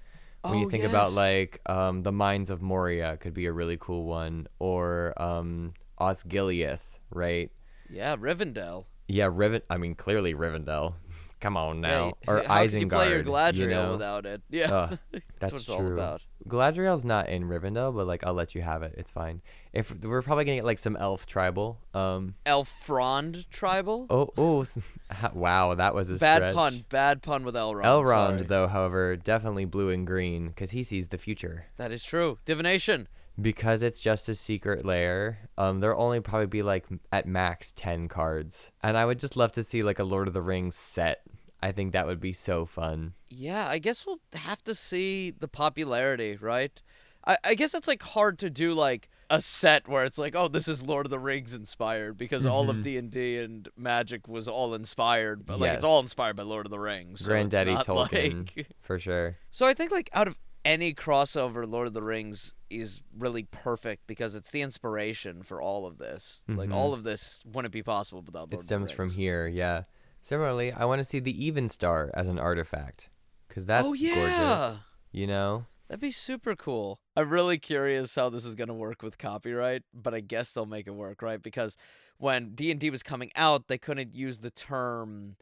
When 0.44 0.58
you 0.58 0.66
Oh, 0.66 0.70
think 0.70 0.82
about 0.82 1.12
like 1.12 1.60
um, 1.70 2.02
the 2.02 2.10
mines 2.10 2.50
of 2.50 2.60
Moria 2.60 3.16
could 3.18 3.34
be 3.34 3.46
a 3.46 3.52
really 3.52 3.76
cool 3.78 4.04
one, 4.06 4.48
or 4.58 5.14
um, 5.22 5.70
Osgiliath, 6.00 6.98
right? 7.10 7.50
Yeah, 7.88 8.16
Rivendell. 8.16 8.86
Yeah, 9.08 9.28
Riven. 9.32 9.62
I 9.70 9.76
mean, 9.76 9.94
clearly 9.94 10.34
Rivendell. 10.34 10.94
Come 11.42 11.56
on 11.56 11.80
now, 11.80 12.12
or 12.28 12.40
how 12.46 12.58
Isengard. 12.58 12.70
can 12.70 12.80
you 12.80 12.86
play 12.86 13.10
your 13.10 13.24
Galadriel 13.24 13.56
you 13.56 13.66
know? 13.66 13.90
without 13.90 14.26
it? 14.26 14.42
Yeah, 14.48 14.72
Ugh, 14.72 14.98
that's, 15.10 15.24
that's 15.40 15.52
what 15.52 15.58
it's 15.58 15.64
true. 15.66 15.74
all 15.74 15.92
about. 15.92 16.22
Galadriel's 16.48 17.04
not 17.04 17.28
in 17.28 17.48
Rivendell, 17.48 17.92
but 17.94 18.06
like 18.06 18.24
I'll 18.24 18.32
let 18.32 18.54
you 18.54 18.62
have 18.62 18.84
it. 18.84 18.94
It's 18.96 19.10
fine. 19.10 19.42
If 19.72 19.92
we're 20.04 20.22
probably 20.22 20.44
gonna 20.44 20.58
get 20.58 20.64
like 20.64 20.78
some 20.78 20.96
elf 20.96 21.26
tribal. 21.26 21.80
Um. 21.94 22.36
Elfrond 22.46 23.50
tribal. 23.50 24.06
Oh. 24.08 24.30
Oh. 24.38 24.64
wow, 25.34 25.74
that 25.74 25.96
was 25.96 26.10
a 26.12 26.16
bad 26.16 26.36
stretch. 26.36 26.54
pun. 26.54 26.84
Bad 26.88 27.22
pun 27.22 27.42
with 27.42 27.56
Elrond. 27.56 27.82
Elrond, 27.84 28.04
sorry. 28.28 28.42
though, 28.42 28.68
however, 28.68 29.16
definitely 29.16 29.64
blue 29.64 29.90
and 29.90 30.06
green 30.06 30.46
because 30.46 30.70
he 30.70 30.84
sees 30.84 31.08
the 31.08 31.18
future. 31.18 31.66
That 31.76 31.90
is 31.90 32.04
true. 32.04 32.38
Divination. 32.44 33.08
Because 33.40 33.82
it's 33.82 33.98
just 33.98 34.28
a 34.28 34.34
secret 34.34 34.84
lair, 34.84 35.38
um, 35.56 35.80
there'll 35.80 36.00
only 36.00 36.20
probably 36.20 36.46
be 36.46 36.62
like 36.62 36.84
at 37.10 37.26
max 37.26 37.72
ten 37.72 38.06
cards, 38.06 38.70
and 38.82 38.96
I 38.96 39.06
would 39.06 39.18
just 39.18 39.36
love 39.36 39.50
to 39.52 39.62
see 39.62 39.80
like 39.82 39.98
a 39.98 40.04
Lord 40.04 40.28
of 40.28 40.34
the 40.34 40.42
Rings 40.42 40.76
set. 40.76 41.22
I 41.62 41.72
think 41.72 41.92
that 41.92 42.06
would 42.06 42.20
be 42.20 42.32
so 42.32 42.64
fun. 42.66 43.14
Yeah, 43.30 43.66
I 43.68 43.78
guess 43.78 44.04
we'll 44.04 44.20
have 44.34 44.62
to 44.64 44.74
see 44.74 45.30
the 45.30 45.48
popularity, 45.48 46.36
right? 46.40 46.80
I, 47.26 47.36
I 47.44 47.54
guess 47.54 47.72
it's 47.74 47.86
like 47.86 48.02
hard 48.02 48.38
to 48.40 48.50
do 48.50 48.74
like 48.74 49.08
a 49.30 49.40
set 49.40 49.86
where 49.86 50.04
it's 50.04 50.18
like, 50.18 50.34
oh, 50.34 50.48
this 50.48 50.66
is 50.66 50.82
Lord 50.82 51.06
of 51.06 51.10
the 51.10 51.18
Rings 51.20 51.54
inspired 51.54 52.18
because 52.18 52.44
all 52.44 52.68
of 52.68 52.76
Mhm. 52.78 52.82
D 52.82 52.96
and 52.98 53.10
D 53.10 53.38
and 53.38 53.68
Magic 53.76 54.26
was 54.26 54.48
all 54.48 54.74
inspired, 54.74 55.46
but 55.46 55.60
like 55.60 55.72
it's 55.72 55.84
all 55.84 56.00
inspired 56.00 56.34
by 56.36 56.42
Lord 56.42 56.66
of 56.66 56.70
the 56.70 56.80
Rings. 56.80 57.20
so 57.24 57.28
Granddaddy 57.28 57.74
Tolkien, 57.76 58.56
like- 58.56 58.66
for 58.80 58.98
sure. 58.98 59.38
So 59.50 59.64
I 59.66 59.72
think 59.72 59.92
like 59.92 60.10
out 60.12 60.26
of 60.26 60.36
any 60.64 60.92
crossover, 60.94 61.68
Lord 61.70 61.86
of 61.86 61.92
the 61.92 62.02
Rings 62.02 62.54
is 62.70 63.02
really 63.16 63.44
perfect 63.44 64.06
because 64.06 64.34
it's 64.34 64.50
the 64.50 64.62
inspiration 64.62 65.42
for 65.42 65.62
all 65.62 65.86
of 65.86 65.98
this. 65.98 66.42
Like 66.48 66.70
Mhm. 66.70 66.74
all 66.74 66.92
of 66.92 67.04
this 67.04 67.42
wouldn't 67.46 67.72
be 67.72 67.82
possible 67.82 68.22
without 68.22 68.40
Lord 68.50 68.52
It 68.52 68.54
of 68.56 68.60
the 68.62 68.66
stems 68.66 68.90
from 68.90 69.10
here, 69.10 69.46
yeah. 69.46 69.84
Similarly, 70.22 70.72
I 70.72 70.84
want 70.84 71.00
to 71.00 71.04
see 71.04 71.18
the 71.18 71.44
Even 71.44 71.68
Star 71.68 72.10
as 72.14 72.28
an 72.28 72.38
artifact, 72.38 73.10
because 73.48 73.66
that's 73.66 73.86
oh 73.86 73.92
yeah. 73.92 74.14
gorgeous. 74.14 74.80
You 75.10 75.26
know, 75.26 75.66
That'd 75.92 76.00
be 76.00 76.10
super 76.10 76.56
cool. 76.56 77.00
I'm 77.16 77.28
really 77.28 77.58
curious 77.58 78.14
how 78.14 78.30
this 78.30 78.46
is 78.46 78.54
gonna 78.54 78.72
work 78.72 79.02
with 79.02 79.18
copyright, 79.18 79.82
but 79.92 80.14
I 80.14 80.20
guess 80.20 80.54
they'll 80.54 80.64
make 80.64 80.86
it 80.86 80.94
work, 80.94 81.20
right? 81.20 81.42
Because 81.42 81.76
when 82.16 82.54
D 82.54 82.70
and 82.70 82.80
D 82.80 82.88
was 82.88 83.02
coming 83.02 83.30
out, 83.36 83.68
they 83.68 83.76
couldn't 83.76 84.14
use 84.14 84.40
the 84.40 84.50
term 84.50 85.36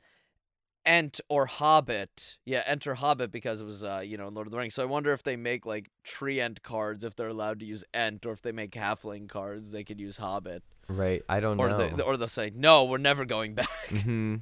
Ent 0.85 1.21
or 1.29 1.47
Hobbit. 1.47 2.39
Yeah, 2.45 2.65
Ent 2.67 2.85
or 2.89 2.95
Hobbit 2.95 3.31
because 3.31 3.61
it 3.61 3.65
was 3.65 3.85
uh, 3.85 4.03
you 4.05 4.17
know, 4.17 4.27
Lord 4.27 4.49
of 4.49 4.51
the 4.51 4.59
Rings. 4.59 4.75
So 4.75 4.83
I 4.83 4.87
wonder 4.87 5.13
if 5.13 5.23
they 5.23 5.37
make 5.37 5.67
like 5.67 5.89
tree 6.03 6.41
Ent 6.41 6.65
cards 6.65 7.05
if 7.05 7.15
they're 7.15 7.29
allowed 7.29 7.61
to 7.61 7.67
use 7.67 7.85
Ent, 7.95 8.27
or 8.27 8.33
if 8.33 8.43
they 8.43 8.51
make 8.51 8.73
halfling 8.73 9.29
cards, 9.29 9.71
they 9.71 9.85
could 9.85 10.01
use 10.01 10.17
Hobbit. 10.17 10.65
Right? 10.97 11.23
I 11.29 11.41
don't 11.41 11.59
Or 11.61 11.69
know. 11.71 11.79
they 11.89 12.03
or 12.03 12.17
they'll 12.17 12.29
say, 12.29 12.51
No, 12.55 12.85
we're 12.85 12.99
never 12.99 13.25
going 13.25 13.55
back. 13.55 13.69
hmm 13.89 14.37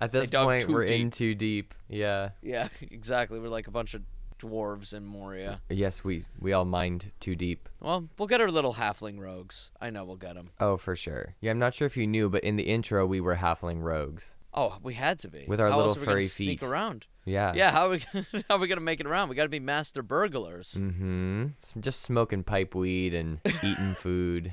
At 0.00 0.12
this 0.12 0.30
point, 0.30 0.68
we're 0.68 0.86
deep. 0.86 1.00
in 1.00 1.10
too 1.10 1.34
deep. 1.34 1.74
Yeah. 1.88 2.30
yeah, 2.42 2.68
exactly. 2.80 3.38
We're 3.40 3.48
like 3.48 3.66
a 3.66 3.70
bunch 3.72 3.94
of 3.94 4.02
dwarves 4.38 4.92
in 4.92 5.04
Moria. 5.06 5.60
Yes, 5.70 6.04
we 6.04 6.24
we 6.38 6.52
all 6.52 6.64
mined 6.64 7.12
too 7.20 7.34
deep. 7.36 7.68
Well, 7.80 8.08
we'll 8.18 8.28
get 8.28 8.40
our 8.40 8.50
little 8.50 8.74
halfling 8.74 9.18
rogues. 9.18 9.70
I 9.80 9.90
know 9.90 10.04
we'll 10.04 10.16
get 10.16 10.34
them. 10.34 10.50
Oh, 10.60 10.76
for 10.76 10.96
sure. 10.96 11.34
Yeah, 11.40 11.50
I'm 11.52 11.58
not 11.58 11.74
sure 11.74 11.86
if 11.86 11.96
you 11.96 12.06
knew, 12.06 12.28
but 12.28 12.44
in 12.44 12.56
the 12.56 12.64
intro 12.64 13.06
we 13.06 13.20
were 13.20 13.36
halfling 13.36 13.82
rogues. 13.82 14.34
Oh, 14.56 14.76
we 14.82 14.94
had 14.94 15.18
to 15.20 15.28
be. 15.28 15.44
With 15.48 15.60
our 15.60 15.68
how 15.68 15.78
little 15.78 15.94
we 15.94 16.00
gonna 16.00 16.10
furry 16.12 16.26
sneak 16.26 16.62
around? 16.62 17.06
Yeah. 17.24 17.52
Yeah, 17.56 17.70
how 17.72 17.86
are 17.86 17.90
we 17.90 17.98
how 18.48 18.56
are 18.56 18.58
we 18.58 18.68
gonna 18.68 18.80
make 18.82 19.00
it 19.00 19.06
around? 19.06 19.28
We 19.28 19.34
got 19.34 19.44
to 19.44 19.48
be 19.48 19.60
master 19.60 20.02
burglars. 20.02 20.74
Mm-hmm. 20.78 21.80
Just 21.80 22.02
smoking 22.02 22.44
pipe 22.44 22.74
weed 22.74 23.14
and 23.14 23.40
eating 23.62 23.94
food. 23.94 24.52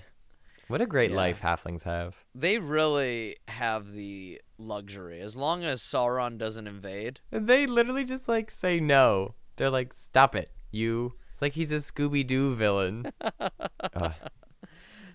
What 0.71 0.81
a 0.81 0.86
great 0.86 1.12
Yeah. 1.12 1.17
life 1.17 1.41
halflings 1.41 1.84
have. 1.84 2.15
They 2.34 2.57
really 2.57 3.36
have 3.47 3.91
the 3.91 4.41
luxury. 4.57 5.19
As 5.19 5.36
long 5.36 5.63
as 5.63 5.81
Sauron 5.81 6.38
doesn't 6.38 6.65
invade, 6.67 7.19
And 7.31 7.47
they 7.47 7.65
literally 7.65 8.05
just 8.05 8.27
like 8.27 8.49
say 8.49 8.79
no. 8.79 9.36
They're 9.57 9.69
like, 9.69 9.93
stop 9.93 10.36
it, 10.36 10.49
you. 10.71 11.13
It's 11.31 11.41
like 11.41 11.53
he's 11.53 11.71
a 11.71 11.75
Scooby 11.75 12.25
Doo 12.25 12.55
villain. 12.55 13.12
Ugh. 13.93 14.13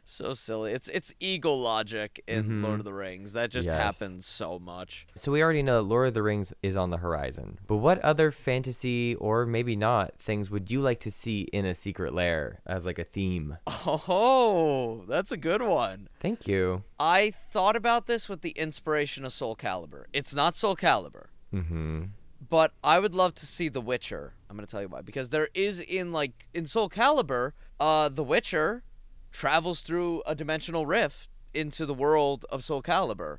So 0.08 0.34
silly. 0.34 0.72
It's 0.72 0.88
it's 0.88 1.14
eagle 1.20 1.58
logic 1.60 2.22
in 2.26 2.62
Lord 2.62 2.78
of 2.78 2.84
the 2.84 2.94
Rings. 2.94 3.32
That 3.34 3.50
just 3.50 3.68
Mm-hmm. 3.68 3.76
Yes. 3.78 3.98
happens 4.00 4.26
so 4.26 4.58
much. 4.58 5.06
So 5.16 5.32
we 5.32 5.42
already 5.42 5.62
know 5.62 5.76
that 5.82 5.88
Lord 5.88 6.08
of 6.08 6.14
the 6.14 6.22
Rings 6.22 6.52
is 6.62 6.76
on 6.76 6.90
the 6.90 6.96
horizon. 6.98 7.58
But 7.66 7.76
what 7.76 7.98
other 8.00 8.30
fantasy 8.30 9.14
or 9.16 9.44
maybe 9.46 9.74
not 9.76 10.18
things 10.18 10.50
would 10.50 10.70
you 10.70 10.80
like 10.80 11.00
to 11.00 11.10
see 11.10 11.42
in 11.52 11.64
a 11.64 11.74
secret 11.74 12.14
lair 12.14 12.60
as 12.66 12.86
like 12.86 12.98
a 12.98 13.04
theme? 13.04 13.56
Oh, 14.08 15.04
that's 15.08 15.32
a 15.32 15.36
good 15.36 15.62
one. 15.62 16.08
Thank 16.20 16.46
you. 16.46 16.82
I 16.98 17.30
thought 17.30 17.76
about 17.76 18.06
this 18.06 18.28
with 18.28 18.42
the 18.42 18.50
inspiration 18.50 19.24
of 19.24 19.32
Soul 19.32 19.56
Calibur. 19.56 20.04
It's 20.12 20.34
not 20.34 20.54
Soul 20.56 20.76
Calibur, 20.76 21.26
Mm-hmm. 21.54 22.04
but 22.48 22.72
I 22.84 22.98
would 22.98 23.14
love 23.14 23.34
to 23.36 23.46
see 23.46 23.68
The 23.68 23.80
Witcher. 23.80 24.34
I'm 24.48 24.56
gonna 24.56 24.66
tell 24.66 24.82
you 24.82 24.88
why. 24.88 25.00
Because 25.02 25.30
there 25.30 25.48
is 25.54 25.80
in 25.80 26.12
like 26.12 26.46
in 26.54 26.66
Soul 26.66 26.88
Calibur, 26.88 27.52
uh, 27.80 28.08
The 28.08 28.22
Witcher 28.24 28.82
travels 29.36 29.82
through 29.82 30.22
a 30.24 30.34
dimensional 30.34 30.86
rift 30.86 31.28
into 31.52 31.84
the 31.84 31.94
world 31.94 32.46
of 32.48 32.64
Soul 32.64 32.82
Calibur. 32.82 33.36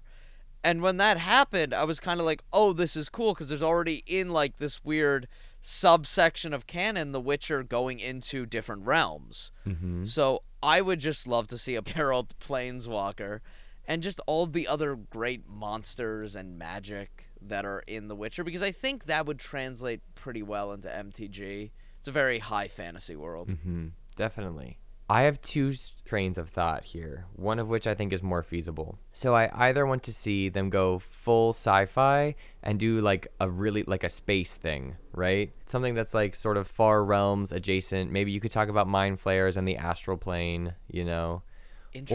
And 0.63 0.83
when 0.83 0.97
that 0.97 1.17
happened, 1.17 1.73
I 1.73 1.85
was 1.85 1.99
kind 1.99 2.19
of 2.19 2.25
like, 2.25 2.43
"Oh, 2.53 2.71
this 2.71 2.95
is 2.95 3.09
cool" 3.09 3.33
because 3.33 3.49
there's 3.49 3.63
already 3.63 4.03
in 4.05 4.29
like 4.29 4.57
this 4.57 4.83
weird 4.83 5.27
subsection 5.59 6.53
of 6.53 6.67
canon 6.67 7.13
The 7.13 7.21
Witcher 7.21 7.63
going 7.63 7.99
into 7.99 8.45
different 8.45 8.85
realms. 8.85 9.51
Mm-hmm. 9.65 10.05
So 10.05 10.43
I 10.61 10.81
would 10.81 10.99
just 10.99 11.27
love 11.27 11.47
to 11.47 11.57
see 11.57 11.75
a 11.75 11.81
Geralt 11.93 12.31
Planeswalker 12.39 13.39
and 13.87 14.03
just 14.03 14.19
all 14.27 14.45
the 14.45 14.67
other 14.67 14.95
great 14.95 15.47
monsters 15.47 16.35
and 16.35 16.59
magic 16.59 17.25
that 17.41 17.65
are 17.65 17.83
in 17.87 18.07
The 18.07 18.15
Witcher 18.15 18.43
because 18.43 18.63
I 18.63 18.71
think 18.71 19.05
that 19.05 19.25
would 19.25 19.39
translate 19.39 20.01
pretty 20.13 20.43
well 20.43 20.73
into 20.73 20.89
MTG. 20.89 21.71
It's 21.97 22.07
a 22.07 22.11
very 22.11 22.39
high 22.39 22.67
fantasy 22.67 23.15
world. 23.15 23.49
Mm-hmm. 23.49 23.87
Definitely. 24.15 24.77
I 25.09 25.21
have 25.21 25.39
two 25.41 25.73
trains 26.03 26.37
of 26.37 26.49
thought 26.49 26.83
here, 26.83 27.25
one 27.35 27.59
of 27.59 27.69
which 27.69 27.87
I 27.87 27.93
think 27.93 28.11
is 28.11 28.21
more 28.21 28.43
feasible. 28.43 28.97
So 29.13 29.35
I 29.35 29.49
either 29.53 29.85
want 29.85 30.03
to 30.03 30.13
see 30.13 30.49
them 30.49 30.69
go 30.69 30.99
full 30.99 31.49
sci-fi 31.49 32.35
and 32.61 32.77
do 32.77 32.99
like 32.99 33.27
a 33.39 33.49
really 33.49 33.83
like 33.83 34.03
a 34.03 34.09
space 34.09 34.57
thing, 34.57 34.97
right? 35.13 35.51
Something 35.65 35.93
that's 35.93 36.13
like 36.13 36.35
sort 36.35 36.57
of 36.57 36.67
far 36.67 37.05
realms 37.05 37.53
adjacent. 37.53 38.11
Maybe 38.11 38.31
you 38.31 38.41
could 38.41 38.51
talk 38.51 38.67
about 38.67 38.87
mind 38.87 39.21
flayers 39.21 39.55
and 39.55 39.65
the 39.65 39.77
astral 39.77 40.17
plane, 40.17 40.73
you 40.91 41.05
know. 41.05 41.41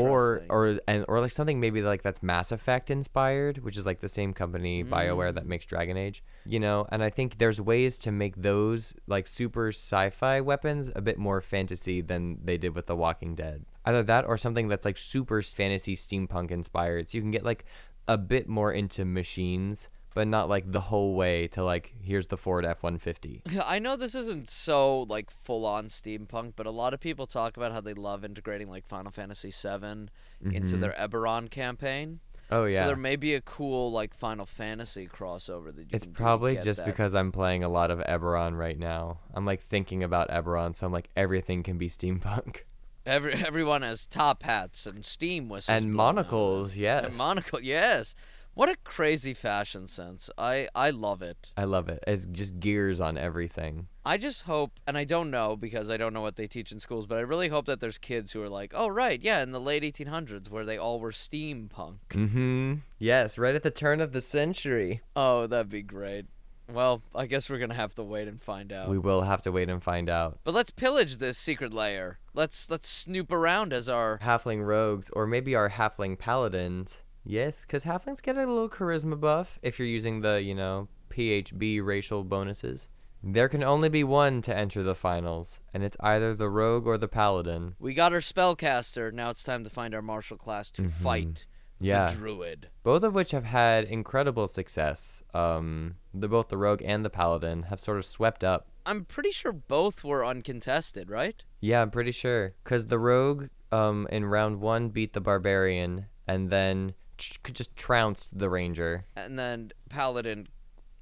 Or 0.01 0.43
or 0.49 0.81
and 0.87 1.05
or 1.09 1.21
like 1.21 1.31
something 1.31 1.61
maybe 1.61 1.83
like 1.83 2.03
that's 2.03 2.23
Mass 2.23 2.53
Effect 2.53 2.91
inspired, 2.91 3.59
which 3.59 3.77
is 3.77 3.87
like 3.87 4.01
the 4.01 4.09
same 4.09 4.33
company 4.33 4.85
BioWare 4.85 5.35
that 5.35 5.45
mm. 5.45 5.49
makes 5.49 5.67
Dragon 5.67 5.97
Age, 5.97 6.23
you 6.47 6.61
know. 6.61 6.87
And 6.91 7.03
I 7.03 7.11
think 7.11 7.39
there's 7.39 7.61
ways 7.61 7.97
to 7.99 8.13
make 8.13 8.37
those 8.37 8.95
like 9.07 9.27
super 9.27 9.69
sci-fi 9.69 10.41
weapons 10.41 10.91
a 10.95 11.01
bit 11.01 11.19
more 11.19 11.41
fantasy 11.41 12.01
than 12.01 12.39
they 12.45 12.57
did 12.57 12.75
with 12.75 12.87
The 12.87 12.97
Walking 12.97 13.35
Dead. 13.35 13.65
Either 13.85 14.03
that 14.05 14.27
or 14.27 14.37
something 14.37 14.69
that's 14.69 14.85
like 14.85 14.99
super 14.99 15.43
fantasy 15.43 15.97
steampunk 15.97 16.51
inspired, 16.51 17.09
so 17.09 17.19
you 17.19 17.23
can 17.23 17.31
get 17.31 17.45
like 17.45 17.65
a 18.09 18.19
bit 18.19 18.49
more 18.49 18.73
into 18.73 19.05
machines, 19.05 19.89
but 20.15 20.29
not 20.29 20.49
like 20.49 20.71
the 20.71 20.81
whole 20.81 21.15
way 21.15 21.49
to 21.49 21.65
like 21.65 21.95
here's 22.03 22.27
the 22.29 22.37
Ford 22.37 22.65
F150. 22.65 23.63
I 23.67 23.79
know 23.79 23.97
this 23.97 24.15
isn't 24.15 24.49
so 24.49 25.03
like 25.03 25.31
full 25.31 25.65
on 25.67 25.87
steampunk, 25.87 26.53
but 26.57 26.67
a 26.67 26.71
lot 26.71 26.95
of 26.95 27.01
people 27.01 27.27
talk 27.27 27.57
about 27.57 27.73
how 27.73 27.81
they 27.81 27.95
love 27.95 28.25
integrating 28.25 28.69
like 28.69 28.87
Final 28.87 29.11
Fantasy 29.11 29.51
VII 29.51 29.77
into 29.77 30.09
mm-hmm. 30.43 30.81
their 30.81 30.93
Eberron 30.93 31.51
campaign. 31.51 32.21
Oh 32.53 32.67
yeah. 32.67 32.83
So 32.83 32.89
there 32.89 32.97
may 32.97 33.17
be 33.17 33.35
a 33.35 33.41
cool 33.41 33.91
like 33.91 34.13
Final 34.13 34.45
Fantasy 34.45 35.07
crossover 35.07 35.75
that 35.75 35.83
you 35.83 35.89
It's 35.93 36.07
probably 36.07 36.57
just 36.57 36.81
that. 36.81 36.87
because 36.87 37.15
I'm 37.15 37.33
playing 37.33 37.65
a 37.65 37.69
lot 37.71 37.91
of 37.91 37.99
Eberron 38.01 38.59
right 38.59 38.79
now. 38.79 39.21
I'm 39.33 39.47
like 39.47 39.63
thinking 39.63 40.03
about 40.03 40.29
Eberron, 40.29 40.77
so 40.77 40.87
I'm 40.87 40.93
like 40.93 41.09
everything 41.17 41.63
can 41.63 41.79
be 41.79 41.89
steampunk. 41.89 42.59
Every 43.05 43.33
everyone 43.33 43.83
has 43.83 44.07
top 44.07 44.45
hats 44.45 44.87
and 44.87 45.05
steam 45.05 45.49
whistles 45.49 45.77
And 45.77 45.93
monocles, 45.93 46.77
yes. 46.77 47.07
And 47.07 47.17
monocle, 47.17 47.61
yes. 47.61 48.15
What 48.55 48.69
a 48.69 48.77
crazy 48.85 49.33
fashion 49.33 49.87
sense. 49.87 50.29
I 50.37 50.69
I 50.75 50.91
love 50.91 51.23
it. 51.23 51.51
I 51.57 51.65
love 51.65 51.89
it. 51.89 52.05
It's 52.07 52.27
just 52.27 52.61
gears 52.61 53.01
on 53.01 53.17
everything. 53.17 53.89
I 54.05 54.19
just 54.19 54.43
hope, 54.43 54.73
and 54.87 54.99
I 54.99 55.05
don't 55.05 55.31
know 55.31 55.57
because 55.57 55.89
I 55.89 55.97
don't 55.97 56.13
know 56.13 56.21
what 56.21 56.37
they 56.37 56.47
teach 56.47 56.71
in 56.71 56.79
schools, 56.79 57.07
but 57.07 57.19
I 57.19 57.23
really 57.23 57.49
hope 57.49 57.65
that 57.67 57.81
there's 57.81 57.97
kids 57.99 58.33
who 58.33 58.43
are 58.43 58.51
like, 58.51 58.73
oh 58.75 58.89
right, 58.89 59.23
yeah, 59.23 59.43
in 59.43 59.53
the 59.53 59.61
late 59.61 59.85
1800s 59.85 60.51
where 60.51 60.67
they 60.67 60.77
all 60.77 61.01
were 61.01 61.13
steampunk. 61.13 61.99
Mm-hmm. 62.11 62.75
Yes, 62.99 63.39
right 63.39 63.55
at 63.55 63.63
the 63.63 63.71
turn 63.71 64.01
of 64.03 64.13
the 64.13 64.21
century. 64.21 65.01
Oh, 65.17 65.47
that'd 65.47 65.71
be 65.71 65.83
great. 65.83 66.27
Well, 66.71 67.03
I 67.15 67.27
guess 67.27 67.49
we're 67.49 67.59
gonna 67.59 67.75
have 67.75 67.95
to 67.95 68.03
wait 68.03 68.29
and 68.29 68.41
find 68.41 68.71
out. 68.71 68.91
We 68.91 68.99
will 68.99 69.23
have 69.23 69.43
to 69.43 69.53
wait 69.53 69.71
and 69.71 69.83
find 69.83 70.11
out. 70.11 70.41
But 70.45 70.55
let's 70.55 70.71
pillage 70.71 71.17
this 71.17 71.39
secret 71.39 71.73
layer. 71.73 72.19
Let's 72.35 72.71
let's 72.71 72.89
snoop 72.89 73.33
around 73.33 73.73
as 73.73 73.89
our 73.89 74.19
Halfling 74.19 74.67
rogues, 74.67 75.09
or 75.11 75.27
maybe 75.27 75.55
our 75.55 75.71
halfling 75.71 76.19
paladins. 76.19 76.99
Yes, 77.25 77.63
because 77.63 77.85
halflings 77.85 78.23
get 78.23 78.37
a 78.37 78.41
little 78.41 78.69
charisma 78.69 79.19
buff 79.19 79.59
if 79.63 79.79
you're 79.79 79.89
using 79.89 80.21
the, 80.21 80.43
you 80.43 80.55
know, 80.55 80.89
PHB 81.11 81.85
racial 81.85 82.25
bonuses. 82.25 82.89
There 83.23 83.49
can 83.49 83.63
only 83.63 83.89
be 83.89 84.03
one 84.03 84.43
to 84.43 84.57
enter 84.57 84.83
the 84.83 84.97
finals, 84.97 85.61
and 85.73 85.85
it's 85.85 85.97
either 86.01 86.35
the 86.35 86.49
rogue 86.51 86.87
or 86.89 86.99
the 86.99 87.07
paladin. 87.07 87.75
We 87.79 87.95
got 87.95 88.13
our 88.13 88.19
spellcaster. 88.19 89.13
Now 89.13 89.31
it's 89.31 89.45
time 89.45 89.63
to 89.63 89.71
find 89.71 89.95
our 89.95 90.03
martial 90.03 90.37
class 90.37 90.71
to 90.73 90.89
fight 90.89 91.47
Mm-hmm. 91.81 91.87
Yeah. 91.87 92.07
the 92.07 92.15
druid. 92.17 92.69
both 92.85 93.03
of 93.03 93.13
which 93.13 93.33
have 93.33 93.43
had 93.45 93.85
incredible 93.85 94.47
success. 94.47 95.21
Um, 95.35 95.97
the 96.15 96.29
both 96.29 96.47
the 96.49 96.57
rogue 96.57 96.81
and 96.85 97.05
the 97.05 97.11
paladin 97.11 97.65
have 97.65 97.81
sort 97.81 97.99
of 97.99 98.07
swept 98.07 98.45
up. 98.45 98.69
I'm 98.87 99.05
pretty 99.05 99.33
sure 99.33 99.53
both 99.53 100.05
were 100.05 100.25
uncontested, 100.25 101.11
right? 101.11 101.43
Yeah, 101.61 101.83
I'm 101.83 101.91
pretty 101.91 102.13
sure, 102.13 102.55
cause 102.63 102.87
the 102.87 103.01
rogue, 103.01 103.49
um, 103.73 104.07
in 104.13 104.25
round 104.27 104.61
one 104.61 104.91
beat 104.91 105.13
the 105.13 105.21
barbarian, 105.21 106.07
and 106.29 106.51
then 106.51 106.95
tr- 107.23 107.53
just 107.53 107.75
trounced 107.77 108.39
the 108.39 108.49
ranger. 108.51 109.05
And 109.17 109.39
then 109.39 109.73
paladin 109.89 110.49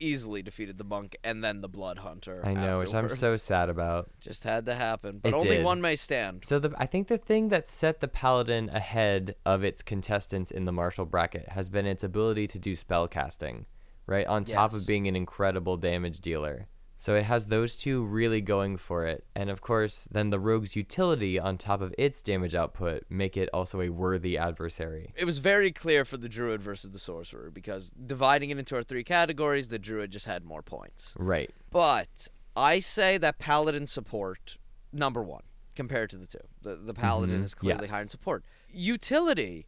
easily 0.02 0.42
defeated 0.42 0.78
the 0.78 0.84
monk 0.84 1.14
and 1.22 1.44
then 1.44 1.60
the 1.60 1.68
blood 1.68 1.98
hunter. 1.98 2.40
I 2.44 2.54
know, 2.54 2.78
which 2.78 2.94
I'm 2.94 3.10
so 3.10 3.36
sad 3.36 3.68
about. 3.68 4.08
Just 4.20 4.44
had 4.44 4.64
to 4.64 4.74
happen, 4.74 5.18
but 5.18 5.28
It 5.28 5.34
only 5.34 5.56
did. 5.56 5.64
one 5.64 5.82
may 5.82 5.94
stand. 5.94 6.42
So 6.46 6.58
the 6.58 6.72
I 6.78 6.86
think 6.86 7.08
the 7.08 7.18
thing 7.18 7.50
that 7.50 7.68
set 7.68 8.00
the 8.00 8.08
paladin 8.08 8.70
ahead 8.70 9.34
of 9.44 9.62
its 9.62 9.82
contestants 9.82 10.50
in 10.50 10.64
the 10.64 10.72
martial 10.72 11.04
bracket 11.04 11.50
has 11.50 11.68
been 11.68 11.84
its 11.84 12.02
ability 12.02 12.46
to 12.46 12.58
do 12.58 12.74
spell 12.76 13.08
casting, 13.08 13.66
right? 14.06 14.26
On 14.26 14.42
top 14.42 14.72
Yes. 14.72 14.80
of 14.80 14.86
being 14.86 15.06
an 15.06 15.16
incredible 15.16 15.76
damage 15.76 16.20
dealer. 16.20 16.66
So 17.02 17.14
it 17.14 17.24
has 17.24 17.46
those 17.46 17.76
two 17.76 18.04
really 18.04 18.42
going 18.42 18.76
for 18.76 19.06
it. 19.06 19.24
And 19.34 19.48
of 19.48 19.62
course, 19.62 20.06
then 20.10 20.28
the 20.28 20.38
rogue's 20.38 20.76
utility 20.76 21.38
on 21.40 21.56
top 21.56 21.80
of 21.80 21.94
its 21.96 22.20
damage 22.20 22.54
output 22.54 23.04
make 23.08 23.38
it 23.38 23.48
also 23.54 23.80
a 23.80 23.88
worthy 23.88 24.36
adversary. 24.36 25.14
It 25.16 25.24
was 25.24 25.38
very 25.38 25.72
clear 25.72 26.04
for 26.04 26.18
the 26.18 26.28
druid 26.28 26.60
versus 26.60 26.90
the 26.90 26.98
sorcerer 26.98 27.50
because 27.50 27.90
dividing 27.92 28.50
it 28.50 28.58
into 28.58 28.76
our 28.76 28.82
three 28.82 29.02
categories, 29.02 29.70
the 29.70 29.78
druid 29.78 30.10
just 30.10 30.26
had 30.26 30.44
more 30.44 30.60
points. 30.60 31.16
Right. 31.18 31.50
But 31.70 32.28
I 32.54 32.80
say 32.80 33.16
that 33.16 33.38
paladin 33.38 33.86
support 33.86 34.58
number 34.92 35.22
one 35.22 35.44
compared 35.74 36.10
to 36.10 36.18
the 36.18 36.26
two. 36.26 36.46
The 36.60 36.76
the 36.76 36.92
paladin 36.92 37.40
Mhm. 37.40 37.44
is 37.44 37.54
clearly 37.54 37.84
Yes. 37.84 37.92
higher 37.92 38.02
in 38.02 38.10
support. 38.10 38.44
Utility, 38.70 39.66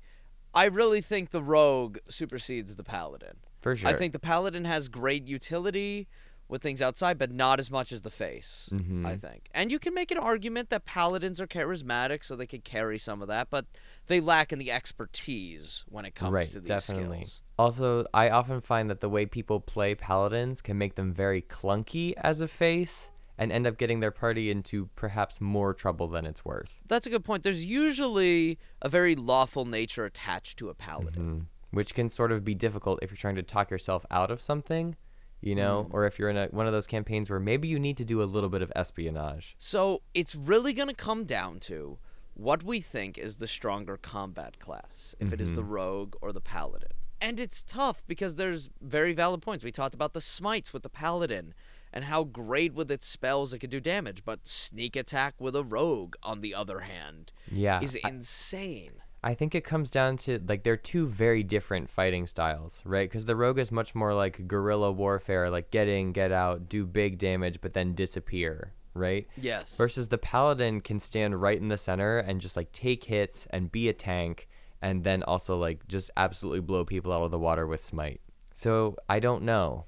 I 0.53 0.67
really 0.67 1.01
think 1.01 1.31
the 1.31 1.43
rogue 1.43 1.97
supersedes 2.11 2.77
the 2.77 2.85
paladin. 2.85 3.39
For 3.63 3.75
sure. 3.75 3.89
I 3.89 3.95
think 3.95 4.13
the 4.13 4.19
paladin 4.19 4.67
has 4.67 4.89
great 4.89 5.27
utility 5.27 6.09
with 6.49 6.63
things 6.63 6.83
outside, 6.83 7.19
but 7.19 7.31
not 7.31 7.59
as 7.59 7.71
much 7.71 7.93
as 7.93 8.03
the 8.03 8.11
face. 8.11 8.69
Mhm. 8.73 9.07
I 9.07 9.17
think, 9.17 9.49
and 9.53 9.71
you 9.71 9.79
can 9.79 9.95
make 9.95 10.11
an 10.11 10.19
argument 10.19 10.71
that 10.71 10.85
paladins 10.85 11.41
are 11.41 11.47
charismatic, 11.47 12.25
so 12.25 12.37
they 12.37 12.47
could 12.47 12.65
carry 12.65 12.99
some 12.99 13.23
of 13.23 13.29
that, 13.29 13.49
but 13.51 13.67
they 14.07 14.21
lack 14.21 14.53
in 14.53 14.59
the 14.59 14.71
expertise 14.71 15.85
when 15.89 16.05
it 16.05 16.15
comes 16.15 16.33
right, 16.33 16.47
to 16.47 16.61
these 16.61 16.69
definitely. 16.69 17.19
skills. 17.19 17.43
Also, 17.59 18.07
I 18.13 18.31
often 18.31 18.61
find 18.61 18.91
that 18.91 19.01
the 19.01 19.09
way 19.09 19.27
people 19.27 19.61
play 19.61 19.95
paladins 19.95 20.61
can 20.61 20.79
make 20.79 20.95
them 20.95 21.13
very 21.13 21.43
clunky 21.43 22.15
as 22.17 22.41
a 22.41 22.49
face 22.49 23.11
and 23.39 23.51
end 23.51 23.67
up 23.67 23.79
getting 23.79 24.01
their 24.01 24.11
party 24.11 24.51
into 24.51 24.89
perhaps 24.95 25.41
more 25.41 25.73
trouble 25.75 26.07
than 26.07 26.27
it's 26.27 26.45
worth. 26.45 26.81
That's 26.87 27.07
a 27.07 27.11
good 27.11 27.25
point. 27.25 27.43
There's 27.43 27.65
usually 27.65 28.59
a 28.83 28.89
very 28.89 29.17
lawful 29.17 29.65
nature 29.65 30.05
attached 30.05 30.59
to 30.59 30.69
a 30.69 30.75
paladin. 30.75 31.23
Mm, 31.23 31.47
which 31.71 31.95
can 31.95 32.09
sort 32.09 32.31
of 32.31 32.45
be 32.45 32.55
difficult 32.55 32.99
if 33.03 33.11
you're 33.11 33.17
trying 33.17 33.37
to 33.37 33.43
talk 33.43 33.71
yourself 33.71 34.05
out 34.11 34.31
of 34.31 34.41
something, 34.41 34.97
you 35.43 35.55
know, 35.55 35.87
mm. 35.91 35.95
or 35.95 36.07
if 36.07 36.19
you're 36.19 36.31
in 36.31 36.37
a, 36.37 36.47
one 36.47 36.67
of 36.67 36.73
those 36.73 36.87
campaigns 36.87 37.29
where 37.29 37.41
maybe 37.41 37.69
you 37.69 37.79
need 37.79 37.97
to 37.99 38.05
do 38.05 38.23
a 38.23 38.25
little 38.25 38.49
bit 38.49 38.63
of 38.63 38.73
espionage. 38.75 39.55
So 39.59 40.03
it's 40.15 40.35
really 40.35 40.73
going 40.73 40.89
to 40.89 40.95
come 40.95 41.25
down 41.25 41.59
to 41.61 41.99
what 42.35 42.63
we 42.63 42.81
think 42.81 43.19
is 43.19 43.37
the 43.37 43.49
stronger 43.49 43.97
combat 43.97 44.59
class, 44.59 45.15
if 45.21 45.33
it 45.33 45.41
is 45.41 45.53
the 45.53 45.63
mm-hmm. 45.63 45.73
rogue 45.73 46.15
or 46.23 46.33
the 46.33 46.41
paladin. 46.41 46.89
And 47.21 47.39
it's 47.39 47.63
tough 47.63 48.03
because 48.07 48.37
there's 48.37 48.71
very 48.81 49.13
valid 49.13 49.43
points. 49.43 49.63
We 49.63 49.71
talked 49.71 49.95
about 49.95 50.13
the 50.13 50.21
smites 50.21 50.73
with 50.73 50.83
the 50.83 50.89
paladin 50.89 51.55
and 51.93 52.05
how 52.05 52.25
great 52.25 52.73
with 52.73 52.91
its 52.91 53.07
spells 53.07 53.53
it 53.53 53.59
could 53.59 53.71
do 53.71 53.81
damage, 53.81 54.25
but 54.25 54.49
sneak 54.49 54.97
attack 54.97 55.35
with 55.39 55.55
a 55.55 55.63
rogue, 55.63 56.17
on 56.23 56.41
the 56.41 56.55
other 56.55 56.81
hand, 56.81 57.33
Yeah. 57.51 57.81
is 57.83 57.97
insane. 57.97 58.95
I 58.99 59.03
think 59.35 59.55
it 59.55 59.63
comes 59.63 59.89
down 59.89 60.17
to 60.19 60.41
like 60.49 60.65
they're 60.65 60.77
two 60.77 61.07
very 61.07 61.45
different 61.45 61.89
fighting 61.89 62.27
styles, 62.27 62.83
right? 62.85 63.09
Because 63.09 63.25
the 63.25 63.37
rogue 63.37 63.59
is 63.61 63.71
much 63.71 63.95
more 63.95 64.15
like 64.15 64.49
guerrilla 64.49 64.91
warfare, 64.91 65.49
like 65.49 65.71
get 65.71 65.87
in, 65.87 66.13
get 66.13 66.33
out, 66.33 66.69
do 66.69 66.85
big 66.85 67.19
damage, 67.19 67.61
but 67.61 67.73
then 67.73 67.95
disappear, 67.95 68.73
right? 68.95 69.29
Yes. 69.37 69.77
Versus 69.77 70.09
the 70.09 70.19
paladin 70.19 70.81
can 70.81 70.99
stand 70.99 71.41
right 71.41 71.57
in 71.59 71.69
the 71.69 71.79
center 71.79 72.19
and 72.19 72.41
just 72.41 72.57
like 72.57 72.73
take 72.73 73.05
hits 73.05 73.47
and 73.51 73.71
be 73.71 73.89
a 73.89 73.93
tank, 73.93 74.49
and 74.81 75.05
then 75.05 75.23
also 75.23 75.57
like 75.57 75.87
just 75.87 76.11
absolutely 76.17 76.61
blow 76.61 76.85
people 76.85 77.13
out 77.13 77.23
of 77.23 77.31
the 77.31 77.39
water 77.39 77.67
with 77.67 77.81
smite. 77.81 78.21
So 78.53 78.97
I 79.09 79.21
don't 79.21 79.45
know. 79.45 79.85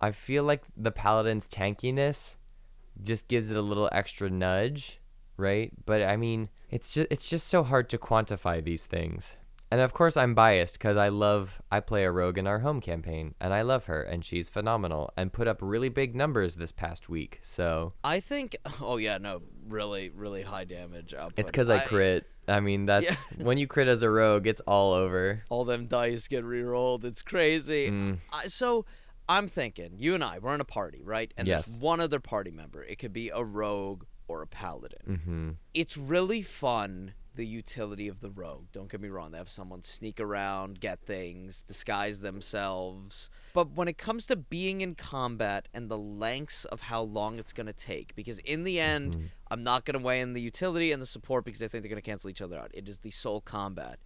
I 0.00 0.12
feel 0.12 0.44
like 0.44 0.62
the 0.76 0.92
paladin's 0.92 1.48
tankiness 1.48 2.36
just 3.02 3.26
gives 3.26 3.50
it 3.50 3.56
a 3.56 3.62
little 3.62 3.88
extra 3.90 4.30
nudge, 4.30 5.00
right? 5.36 5.72
But 5.84 6.02
I 6.02 6.16
mean, 6.16 6.48
it's 6.70 6.94
just 6.94 7.08
it's 7.10 7.28
just 7.28 7.46
so 7.48 7.62
hard 7.62 7.88
to 7.90 7.98
quantify 7.98 8.62
these 8.62 8.84
things. 8.84 9.32
And 9.70 9.82
of 9.82 9.92
course, 9.92 10.16
I'm 10.16 10.34
biased 10.34 10.78
because 10.78 10.96
I 10.96 11.08
love 11.10 11.60
I 11.70 11.80
play 11.80 12.04
a 12.04 12.10
rogue 12.10 12.38
in 12.38 12.46
our 12.46 12.60
home 12.60 12.80
campaign, 12.80 13.34
and 13.38 13.52
I 13.52 13.60
love 13.62 13.84
her, 13.86 14.02
and 14.02 14.24
she's 14.24 14.48
phenomenal, 14.48 15.12
and 15.16 15.30
put 15.30 15.46
up 15.46 15.58
really 15.60 15.90
big 15.90 16.14
numbers 16.16 16.56
this 16.56 16.72
past 16.72 17.08
week. 17.10 17.38
So 17.42 17.92
I 18.02 18.20
think. 18.20 18.56
Oh 18.80 18.96
yeah, 18.96 19.18
no, 19.18 19.42
really, 19.68 20.08
really 20.08 20.42
high 20.42 20.64
damage 20.64 21.12
output. 21.12 21.38
it's 21.38 21.50
because 21.50 21.68
I 21.68 21.80
crit. 21.80 22.26
I 22.48 22.60
mean, 22.60 22.86
that's 22.86 23.14
when 23.36 23.58
you 23.58 23.66
crit 23.66 23.88
as 23.88 24.00
a 24.00 24.08
rogue, 24.08 24.46
it's 24.46 24.62
all 24.62 24.94
over. 24.94 25.42
All 25.50 25.66
them 25.66 25.86
dice 25.86 26.28
get 26.28 26.44
re-rolled. 26.46 27.04
It's 27.04 27.20
crazy. 27.20 27.90
Mm. 27.90 28.18
I, 28.32 28.48
so 28.48 28.86
I'm 29.28 29.46
thinking, 29.46 29.96
you 29.98 30.14
and 30.14 30.24
I, 30.24 30.38
we're 30.38 30.54
in 30.54 30.62
a 30.62 30.64
party, 30.64 31.02
right? 31.04 31.30
And 31.36 31.46
Yes. 31.46 31.66
there's 31.66 31.80
one 31.80 32.00
other 32.00 32.20
party 32.20 32.50
member. 32.50 32.82
It 32.82 32.98
could 32.98 33.12
be 33.12 33.28
a 33.28 33.44
rogue 33.44 34.04
or 34.28 34.42
a 34.42 34.46
paladin. 34.46 35.20
hmm 35.24 35.50
It's 35.74 35.96
really 35.96 36.42
fun. 36.42 37.14
The 37.34 37.46
utility 37.46 38.08
of 38.08 38.18
the 38.20 38.30
rogue. 38.30 38.66
Don't 38.72 38.90
get 38.90 39.00
me 39.00 39.08
wrong. 39.08 39.30
They 39.30 39.38
have 39.38 39.48
someone 39.48 39.82
sneak 39.82 40.18
around, 40.18 40.80
get 40.80 41.00
things, 41.00 41.62
disguise 41.62 42.18
themselves. 42.18 43.30
But 43.54 43.70
when 43.72 43.86
it 43.86 43.96
comes 43.96 44.26
to 44.26 44.34
being 44.36 44.80
in 44.80 44.96
combat 44.96 45.68
and 45.72 45.88
the 45.88 45.98
lengths 45.98 46.64
of 46.64 46.80
how 46.82 47.02
long 47.02 47.38
it's 47.38 47.52
going 47.52 47.68
to 47.68 47.72
take, 47.72 48.16
because 48.16 48.38
in 48.40 48.64
the 48.64 48.80
end, 48.80 49.12
Mm-hmm. 49.14 49.26
I'm 49.50 49.62
not 49.62 49.84
going 49.86 49.96
to 49.98 50.04
weigh 50.04 50.20
in 50.20 50.32
the 50.34 50.42
utility 50.42 50.90
and 50.92 51.00
the 51.00 51.06
support 51.06 51.44
because 51.44 51.62
I 51.62 51.68
think 51.68 51.82
they're 51.82 51.88
going 51.88 52.02
to 52.02 52.10
cancel 52.10 52.28
each 52.28 52.42
other 52.42 52.58
out. 52.58 52.70
It 52.74 52.86
is 52.88 52.98
the 52.98 53.10
sole 53.10 53.40
combat. 53.40 53.98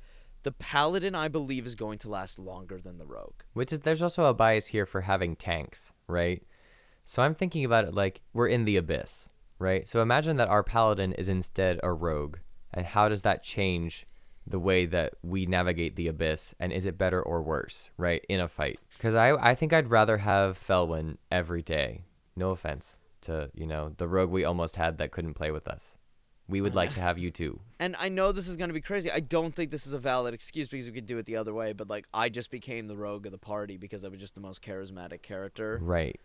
The 0.45 0.53
paladin, 0.53 1.15
I 1.15 1.29
believe, 1.29 1.67
is 1.67 1.75
going 1.75 1.99
to 1.99 2.09
last 2.11 2.39
longer 2.39 2.79
than 2.81 2.99
the 2.99 3.07
rogue. 3.07 3.43
Which 3.55 3.73
is 3.73 3.81
there's 3.81 4.03
also 4.03 4.27
a 4.27 4.35
bias 4.35 4.67
here 4.69 4.87
for 4.87 5.01
having 5.01 5.35
tanks, 5.37 5.93
right? 6.07 6.43
So 7.07 7.23
I'm 7.23 7.35
thinking 7.35 7.65
about 7.65 7.87
it 7.87 7.95
like 7.95 8.21
we're 8.33 8.47
in 8.49 8.65
the 8.67 8.77
abyss, 8.77 9.29
right? 9.59 9.87
So 9.89 10.03
imagine 10.03 10.37
that 10.39 10.49
our 10.49 10.63
paladin 10.63 11.13
is 11.13 11.29
instead 11.29 11.79
a 11.83 11.93
rogue, 11.93 12.39
and 12.73 12.87
how 12.87 13.09
does 13.09 13.23
that 13.23 13.43
change 13.43 14.07
the 14.47 14.59
way 14.59 14.87
that 14.87 15.15
we 15.23 15.47
navigate 15.47 15.97
the 15.97 16.09
abyss? 16.09 16.55
And 16.59 16.73
is 16.73 16.87
it 16.87 16.99
better 16.99 17.23
or 17.23 17.43
worse, 17.43 17.91
right, 17.97 18.25
in 18.29 18.41
a 18.41 18.49
fight? 18.49 18.81
Because 18.97 19.15
I 19.15 19.33
I 19.35 19.55
think 19.55 19.73
I'd 19.73 19.91
rather 19.91 20.19
have 20.19 20.59
Felwyn 20.59 21.17
every 21.31 21.63
day. 21.63 22.05
No 22.37 22.51
offense 22.51 22.99
to 23.23 23.51
you 23.55 23.67
know 23.67 23.93
the 23.97 24.09
rogue 24.09 24.31
we 24.31 24.45
almost 24.45 24.77
had 24.77 24.99
that 24.99 25.13
couldn't 25.13 25.35
play 25.35 25.51
with 25.51 25.69
us. 25.69 25.97
We 26.49 26.61
would 26.61 26.75
like 26.75 26.93
to 26.95 27.01
have 27.01 27.19
you 27.19 27.31
too. 27.31 27.61
And 27.83 27.97
I 27.99 28.11
know 28.11 28.31
this 28.31 28.47
is 28.47 28.57
going 28.57 28.69
to 28.69 28.75
be 28.75 28.81
crazy. 28.81 29.11
I 29.11 29.19
don't 29.19 29.53
think 29.57 29.73
this 29.73 29.89
is 29.89 29.93
a 29.93 29.99
valid 29.99 30.35
excuse 30.35 30.69
because 30.69 30.87
we 30.87 30.93
could 30.93 31.07
do 31.07 31.19
it 31.19 31.27
the 31.27 31.35
other 31.35 31.53
way. 31.53 31.73
But 31.73 31.91
like, 31.91 32.07
I 32.15 32.29
just 32.29 32.53
became 32.53 32.87
the 32.87 32.97
rogue 32.97 33.27
of 33.27 33.33
the 33.33 33.39
party 33.39 33.77
because 33.77 34.05
I 34.05 34.09
was 34.09 34.21
just 34.21 34.37
the 34.37 34.41
most 34.41 34.63
charismatic 34.63 35.23
character, 35.23 35.81
Right. 35.83 36.21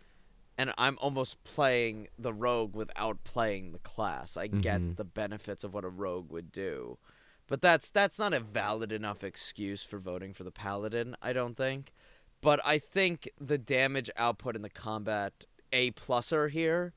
And 0.58 0.72
I'm 0.76 0.98
almost 1.00 1.42
playing 1.44 2.08
the 2.18 2.32
rogue 2.34 2.74
without 2.76 3.22
playing 3.24 3.72
the 3.72 3.78
class. 3.78 4.36
I 4.36 4.48
Mhm. 4.48 4.60
get 4.60 4.96
the 4.96 5.04
benefits 5.04 5.62
of 5.64 5.72
what 5.72 5.84
a 5.84 5.88
rogue 5.88 6.30
would 6.32 6.50
do, 6.52 6.98
but 7.46 7.62
that's 7.62 7.90
that's 7.90 8.18
not 8.18 8.34
a 8.34 8.40
valid 8.40 8.90
enough 8.92 9.22
excuse 9.24 9.84
for 9.84 9.98
voting 9.98 10.34
for 10.34 10.44
the 10.44 10.50
paladin. 10.50 11.16
I 11.22 11.32
don't 11.32 11.56
think. 11.56 11.92
But 12.40 12.60
I 12.64 12.78
think 12.78 13.28
the 13.40 13.58
damage 13.58 14.10
output 14.16 14.54
in 14.56 14.62
the 14.62 14.70
combat 14.70 15.44
a 15.72 15.90
pluser 15.92 16.50
here 16.50 16.92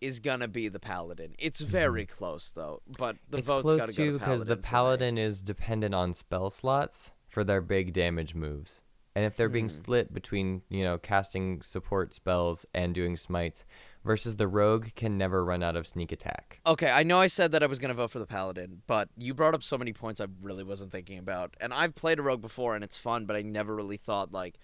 is 0.00 0.20
gonna 0.20 0.46
be 0.48 0.68
the 0.68 0.78
paladin. 0.78 1.34
It's 1.38 1.60
very 1.60 2.06
close 2.06 2.50
though, 2.52 2.82
but 2.86 3.16
the 3.28 3.38
Mm-hmm. 3.38 3.38
it's 3.38 3.46
vote's 3.48 3.62
close 3.62 3.80
gotta 3.80 3.92
too 3.92 4.04
go 4.04 4.12
to 4.12 4.18
because 4.18 4.44
the 4.44 4.56
paladin. 4.56 4.56
for 4.56 4.66
me. 4.66 4.70
paladin 4.70 5.18
is 5.18 5.42
dependent 5.42 5.94
on 5.94 6.14
spell 6.14 6.50
slots 6.50 7.10
for 7.26 7.42
their 7.44 7.60
big 7.60 7.92
damage 7.92 8.34
moves 8.34 8.80
and 9.18 9.26
if 9.26 9.34
they're 9.34 9.48
being 9.48 9.64
Hmm. 9.64 9.80
split 9.82 10.14
between 10.14 10.62
you 10.68 10.84
know 10.84 10.96
casting 10.96 11.60
support 11.60 12.14
spells 12.14 12.64
and 12.72 12.94
doing 12.94 13.16
smites 13.16 13.64
versus 14.04 14.36
the 14.36 14.46
rogue 14.46 14.94
can 14.94 15.18
never 15.18 15.44
run 15.44 15.60
out 15.62 15.74
of 15.74 15.86
sneak 15.88 16.12
attack 16.12 16.60
Okay, 16.64 16.88
I 16.90 17.02
know 17.02 17.18
I 17.18 17.26
said 17.26 17.50
that 17.50 17.62
I 17.64 17.66
was 17.66 17.80
gonna 17.80 17.94
vote 17.94 18.12
for 18.12 18.20
the 18.20 18.26
paladin, 18.26 18.82
but 18.86 19.08
you 19.16 19.34
brought 19.34 19.54
up 19.54 19.64
so 19.64 19.76
many 19.76 19.92
points 19.92 20.20
I 20.20 20.26
really 20.40 20.62
wasn't 20.62 20.92
thinking 20.92 21.18
about. 21.18 21.56
And 21.60 21.74
I've 21.74 21.96
played 21.96 22.20
a 22.20 22.22
rogue 22.22 22.40
before, 22.40 22.76
and 22.76 22.84
it's 22.84 22.96
fun, 22.98 23.26
but 23.26 23.34
I 23.34 23.42
never 23.42 23.74
really 23.74 23.96
thought 23.96 24.30
like 24.32 24.58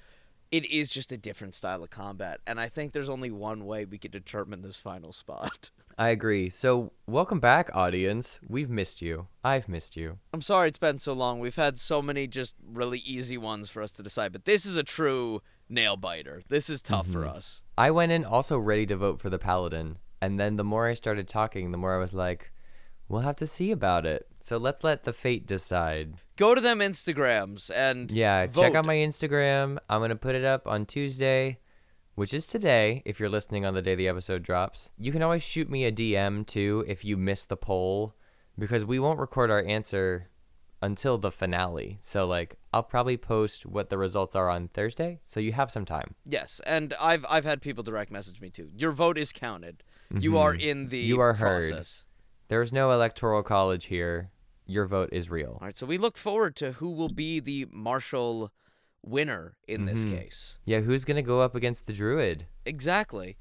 it 0.52 0.64
is 0.70 0.88
just 0.88 1.10
a 1.10 1.16
different 1.16 1.54
style 1.56 1.82
of 1.82 1.90
combat. 1.90 2.38
And 2.46 2.60
I 2.60 2.68
think 2.68 2.92
there's 2.92 3.08
only 3.08 3.32
one 3.32 3.64
way 3.66 3.84
we 3.84 3.98
could 3.98 4.12
determine 4.12 4.62
this 4.62 4.78
final 4.78 5.12
spot. 5.24 5.70
I 5.98 6.08
agree. 6.08 6.50
So 6.50 6.92
welcome 7.06 7.40
back 7.40 7.70
audience. 7.74 8.40
We've 8.48 8.70
missed 8.70 9.02
you. 9.02 9.28
I've 9.42 9.68
missed 9.68 9.96
you. 9.96 10.18
I'm 10.32 10.42
sorry 10.42 10.68
it's 10.68 10.78
been 10.78 10.98
so 10.98 11.12
long. 11.12 11.40
We've 11.40 11.54
had 11.54 11.78
so 11.78 12.02
many 12.02 12.26
just 12.26 12.56
really 12.66 12.98
easy 12.98 13.38
ones 13.38 13.70
for 13.70 13.82
us 13.82 13.92
to 13.94 14.02
decide, 14.02 14.32
but 14.32 14.44
this 14.44 14.66
is 14.66 14.76
a 14.76 14.82
true 14.82 15.42
nail 15.68 15.96
biter. 15.96 16.42
This 16.48 16.68
is 16.68 16.82
tough 16.82 17.06
for 17.06 17.20
mm-hmm. 17.20 17.36
us. 17.36 17.62
i 17.78 17.90
went 17.90 18.12
in 18.12 18.24
also 18.24 18.58
ready 18.58 18.86
to 18.86 18.96
vote 18.96 19.20
for 19.20 19.30
the 19.30 19.38
paladin 19.38 19.96
and 20.20 20.38
then 20.38 20.56
the 20.56 20.64
more 20.64 20.86
i 20.86 20.94
started 20.94 21.26
talking 21.26 21.72
the 21.72 21.78
more 21.78 21.94
i 21.94 21.98
was 21.98 22.14
like 22.14 22.52
we'll 23.08 23.22
have 23.22 23.36
to 23.36 23.46
see 23.46 23.70
about 23.70 24.06
it. 24.06 24.26
So 24.40 24.56
let's 24.56 24.84
let 24.84 25.04
the 25.04 25.12
fate 25.12 25.46
decide. 25.46 26.14
Go 26.36 26.54
to 26.54 26.60
them 26.60 26.80
Instagrams 26.80 27.70
and 27.74 28.10
Yeah, 28.10 28.46
check 28.46 28.74
out 28.74 28.86
my 28.86 28.96
Instagram. 28.96 29.78
I'm 29.88 30.00
going 30.00 30.10
to 30.10 30.16
put 30.16 30.34
it 30.34 30.44
up 30.44 30.66
on 30.66 30.86
Tuesday, 30.86 31.58
which 32.14 32.32
is 32.34 32.46
today 32.46 33.02
if 33.04 33.18
you're 33.20 33.28
listening 33.28 33.64
on 33.64 33.74
the 33.74 33.82
day 33.82 33.94
the 33.94 34.08
episode 34.08 34.42
drops. 34.42 34.90
You 34.98 35.12
can 35.12 35.22
always 35.22 35.42
shoot 35.42 35.68
me 35.70 35.84
a 35.84 35.92
DM 35.92 36.46
too 36.46 36.84
if 36.86 37.04
you 37.04 37.16
miss 37.16 37.44
the 37.44 37.56
poll 37.56 38.14
because 38.58 38.84
we 38.84 38.98
won't 38.98 39.18
record 39.18 39.50
our 39.50 39.62
answer 39.64 40.28
until 40.82 41.16
the 41.18 41.30
finale. 41.30 41.98
So 42.00 42.26
like 42.26 42.56
I'll 42.72 42.82
probably 42.82 43.16
post 43.16 43.64
what 43.66 43.88
the 43.90 43.98
results 43.98 44.36
are 44.36 44.48
on 44.50 44.68
Thursday, 44.68 45.20
so 45.24 45.40
you 45.40 45.52
have 45.52 45.70
some 45.70 45.84
time. 45.84 46.14
Yes, 46.26 46.60
and 46.66 46.92
I've 47.00 47.24
I've 47.28 47.44
had 47.44 47.60
people 47.62 47.82
direct 47.82 48.10
message 48.10 48.40
me 48.40 48.50
too. 48.50 48.68
Your 48.76 48.92
vote 48.92 49.16
is 49.18 49.32
counted. 49.32 49.82
You 50.16 50.38
are 50.38 50.54
in 50.54 50.88
the 50.88 51.00
Mm-hmm. 51.02 51.08
You 51.08 51.20
are 51.20 51.32
heard. 51.34 51.68
process. 51.68 52.04
There's 52.48 52.72
no 52.72 52.90
electoral 52.92 53.42
college 53.42 53.86
here. 53.86 54.30
Your 54.66 54.86
vote 54.86 55.08
is 55.12 55.28
real. 55.30 55.58
All 55.60 55.66
right, 55.66 55.76
so 55.76 55.86
we 55.86 55.98
look 55.98 56.16
forward 56.16 56.54
to 56.56 56.72
who 56.72 56.90
will 56.90 57.08
be 57.08 57.40
the 57.40 57.66
martial 57.72 58.52
winner 59.04 59.56
in 59.68 59.84
this 59.84 60.04
Mhm. 60.04 60.18
case. 60.18 60.58
Yeah, 60.64 60.80
who's 60.80 61.04
going 61.04 61.16
to 61.16 61.22
go 61.22 61.40
up 61.40 61.54
against 61.54 61.86
the 61.86 61.92
druid? 61.92 62.46
Exactly. 62.64 63.36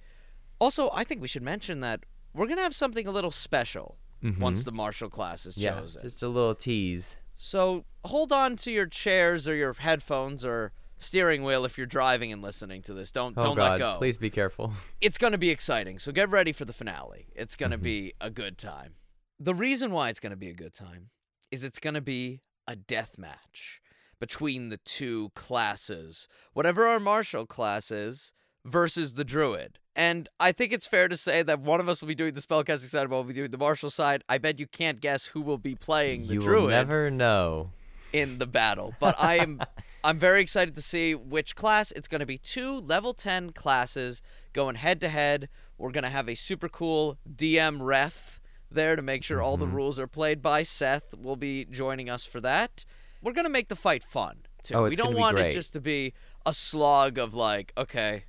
Also, 0.60 0.89
I 0.93 1.04
think 1.04 1.21
we 1.21 1.28
should 1.28 1.43
mention 1.43 1.80
that 1.82 2.02
we're 2.34 2.47
gonna 2.47 2.62
have 2.62 2.76
something 2.76 3.06
a 3.08 3.12
little 3.12 3.32
special 3.32 3.97
once 4.39 4.63
the 4.63 4.71
martial 4.71 5.10
class 5.10 5.45
is 5.45 5.56
Mm-hmm. 5.56 5.63
Yeah, 5.63 5.80
chosen. 5.82 6.02
just 6.02 6.23
a 6.23 6.28
little 6.30 6.56
tease. 6.56 7.17
So 7.36 7.84
hold 8.06 8.32
on 8.32 8.56
to 8.58 8.71
your 8.71 8.86
chairs 8.86 9.47
or 9.47 9.56
your 9.56 9.73
headphones 9.73 10.45
or 10.45 10.71
steering 10.97 11.43
wheel 11.43 11.65
if 11.65 11.78
you're 11.78 11.86
driving 11.88 12.32
and 12.32 12.41
listening 12.41 12.82
to 12.84 12.93
this. 12.93 13.12
Don't 13.12 13.38
Oh 13.38 13.41
don't 13.43 13.58
god, 13.58 13.71
let 13.71 13.78
go. 13.80 13.97
please 13.97 14.17
be 14.17 14.30
careful. 14.30 14.73
it's 15.02 15.17
going 15.17 15.34
to 15.34 15.38
be 15.38 15.49
exciting. 15.49 15.99
So 15.99 16.12
get 16.13 16.30
ready 16.30 16.54
for 16.54 16.63
the 16.65 16.71
finale. 16.73 17.28
It's 17.36 17.56
going 17.58 17.71
to 17.71 17.78
Mm-hmm. 17.78 17.84
be 17.84 18.13
a 18.21 18.30
good 18.30 18.58
time. 18.58 18.95
The 19.39 19.54
reason 19.54 19.91
why 19.91 20.10
it's 20.10 20.21
going 20.21 20.32
to 20.32 20.38
be 20.38 20.49
a 20.49 20.54
good 20.54 20.73
time 20.73 21.10
is 21.52 21.63
it's 21.65 21.80
going 21.80 21.95
to 21.95 22.02
be 22.02 22.41
a 22.67 22.76
death 22.78 23.17
match 23.17 23.82
between 24.27 24.69
the 24.69 24.77
two 24.77 25.29
classes, 25.36 26.29
whatever 26.53 26.86
our 26.86 26.99
martial 26.99 27.45
class 27.45 27.91
is, 27.91 28.33
versus 28.63 29.15
the 29.15 29.25
druid. 29.25 29.79
And 29.95 30.29
I 30.39 30.53
think 30.53 30.71
it's 30.71 30.88
fair 30.88 31.07
to 31.09 31.17
say 31.17 31.43
that 31.43 31.59
one 31.59 31.81
of 31.81 31.89
us 31.89 31.99
will 32.01 32.07
be 32.07 32.15
doing 32.15 32.33
the 32.33 32.39
spellcasting 32.39 32.89
side, 32.89 33.09
one 33.09 33.17
will 33.19 33.33
be 33.33 33.33
doing 33.33 33.51
the 33.51 33.57
martial 33.57 33.89
side. 33.89 34.23
I 34.29 34.38
bet 34.38 34.59
you 34.62 34.67
can't 34.67 35.01
guess 35.01 35.25
who 35.25 35.41
will 35.41 35.57
be 35.57 35.75
playing 35.75 36.27
the 36.27 36.36
you 36.36 36.39
druid 36.39 36.62
will 36.62 36.69
never 36.69 37.12
know. 37.12 37.71
in 38.13 38.38
the 38.38 38.47
battle. 38.47 38.95
But 38.99 39.15
I 39.19 39.36
am 39.39 39.59
I'm 40.05 40.17
very 40.17 40.41
excited 40.41 40.73
to 40.75 40.81
see 40.81 41.13
which 41.15 41.55
class. 41.55 41.91
It's 41.91 42.07
going 42.07 42.21
to 42.21 42.25
be 42.25 42.38
two 42.38 42.79
level 42.79 43.13
10 43.13 43.51
classes 43.51 44.21
going 44.53 44.75
head 44.75 45.01
to 45.01 45.09
head. 45.09 45.49
We're 45.77 45.91
going 45.91 46.03
to 46.05 46.09
have 46.09 46.29
a 46.29 46.36
super 46.36 46.69
cool 46.69 47.17
DM 47.29 47.77
ref 47.81 48.39
there 48.71 48.95
to 48.95 49.01
make 49.01 49.23
sure 49.23 49.41
all 49.41 49.57
the 49.57 49.65
Mm-hmm. 49.65 49.75
rules 49.75 49.99
are 49.99 50.07
played 50.07 50.41
by. 50.41 50.63
Seth 50.63 51.13
will 51.17 51.36
be 51.36 51.65
joining 51.65 52.09
us 52.09 52.25
for 52.25 52.39
that. 52.41 52.86
We're 53.23 53.33
going 53.33 53.45
to 53.45 53.51
make 53.51 53.69
the 53.69 53.75
fight 53.75 54.03
fun 54.03 54.39
too. 54.63 54.75
Oh, 54.75 54.83
we 54.83 54.95
don't 54.95 55.07
gonna 55.07 55.17
want 55.19 55.39
it 55.39 55.51
just 55.51 55.73
to 55.73 55.81
be 55.81 56.13
a 56.45 56.53
slog 56.53 57.17
of 57.17 57.33
like, 57.33 57.73
okay, 57.77 58.25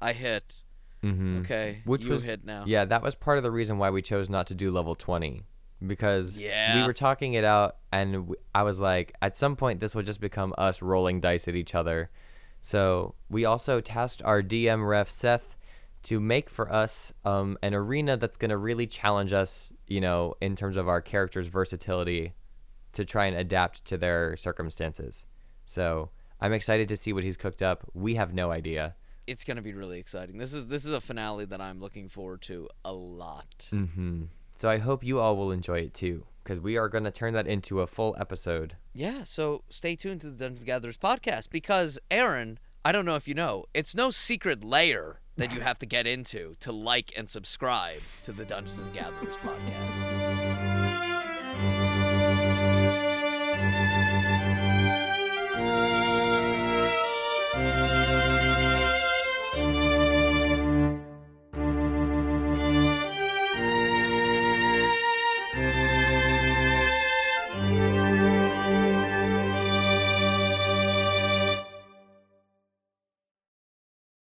I 0.00 0.12
hit. 0.12 0.54
Mm-hmm. 1.02 1.40
Okay, 1.40 1.82
Which 1.84 2.04
you 2.04 2.10
was 2.10 2.24
hit 2.24 2.44
now. 2.44 2.64
Yeah, 2.66 2.84
that 2.86 3.02
was 3.02 3.14
part 3.14 3.36
of 3.38 3.44
the 3.44 3.50
reason 3.50 3.78
why 3.78 3.90
we 3.90 4.02
chose 4.02 4.28
not 4.28 4.48
to 4.48 4.54
do 4.54 4.70
level 4.70 4.94
20 4.94 5.42
because 5.86 6.38
Yeah. 6.38 6.80
we 6.80 6.86
were 6.86 6.94
talking 6.94 7.34
it 7.34 7.44
out, 7.44 7.76
and 7.92 8.34
I 8.54 8.62
was 8.62 8.80
like, 8.80 9.14
at 9.20 9.36
some 9.36 9.56
point, 9.56 9.78
this 9.78 9.94
will 9.94 10.02
just 10.02 10.20
become 10.20 10.54
us 10.56 10.80
rolling 10.82 11.20
dice 11.20 11.48
at 11.48 11.54
each 11.54 11.74
other. 11.74 12.10
So 12.62 13.14
we 13.28 13.44
also 13.44 13.80
tasked 13.80 14.22
our 14.24 14.42
DM 14.42 14.86
ref 14.88 15.08
Seth 15.10 15.56
to 16.04 16.18
make 16.18 16.48
for 16.48 16.72
us 16.72 17.12
um, 17.24 17.58
an 17.62 17.74
arena 17.74 18.16
that's 18.16 18.36
going 18.36 18.50
to 18.50 18.56
really 18.56 18.86
challenge 18.86 19.32
us, 19.32 19.72
you 19.86 20.00
know, 20.00 20.34
in 20.40 20.56
terms 20.56 20.76
of 20.76 20.88
our 20.88 21.00
characters' 21.00 21.46
versatility 21.48 22.32
to 22.96 23.04
try 23.04 23.26
and 23.26 23.36
adapt 23.36 23.84
to 23.86 23.96
their 23.96 24.36
circumstances. 24.36 25.26
So 25.64 26.10
I'm 26.40 26.52
excited 26.52 26.88
to 26.88 26.96
see 26.96 27.12
what 27.12 27.24
he's 27.24 27.36
cooked 27.36 27.62
up. 27.62 27.88
We 27.94 28.16
have 28.16 28.34
no 28.34 28.50
idea. 28.50 28.94
It's 29.26 29.44
gonna 29.44 29.62
be 29.62 29.72
really 29.72 29.98
exciting. 29.98 30.38
This 30.38 30.52
is 30.52 30.68
this 30.68 30.84
is 30.84 30.92
a 30.92 31.00
finale 31.00 31.44
that 31.46 31.60
I'm 31.60 31.80
looking 31.80 32.08
forward 32.08 32.42
to 32.42 32.68
a 32.84 32.92
lot. 32.92 33.68
hmm 33.70 34.24
So 34.54 34.68
I 34.68 34.78
hope 34.78 35.02
you 35.04 35.18
all 35.20 35.36
will 35.36 35.50
enjoy 35.52 35.78
it 35.80 35.94
too, 35.94 36.24
because 36.44 36.60
we 36.60 36.76
are 36.76 36.88
going 36.88 37.04
to 37.04 37.10
turn 37.10 37.34
that 37.34 37.46
into 37.46 37.80
a 37.80 37.86
full 37.86 38.14
episode. 38.18 38.76
Yeah, 38.94 39.24
so 39.24 39.62
stay 39.68 39.96
tuned 39.96 40.20
to 40.22 40.30
the 40.30 40.38
Dungeons 40.38 40.60
and 40.60 40.66
Gatherers 40.66 40.96
podcast 40.96 41.50
because 41.50 41.98
Aaron, 42.10 42.58
I 42.84 42.92
don't 42.92 43.04
know 43.04 43.16
if 43.16 43.26
you 43.28 43.34
know, 43.34 43.64
it's 43.74 43.94
no 43.94 44.10
secret 44.10 44.64
layer 44.64 45.20
that 45.36 45.52
you 45.52 45.60
have 45.60 45.78
to 45.80 45.86
get 45.86 46.06
into 46.06 46.54
to 46.60 46.72
like 46.72 47.12
and 47.16 47.28
subscribe 47.28 48.00
to 48.22 48.32
the 48.32 48.44
Dungeons 48.44 48.78
and 48.78 48.94
Gatherers 48.94 49.36
podcast. 49.38 50.45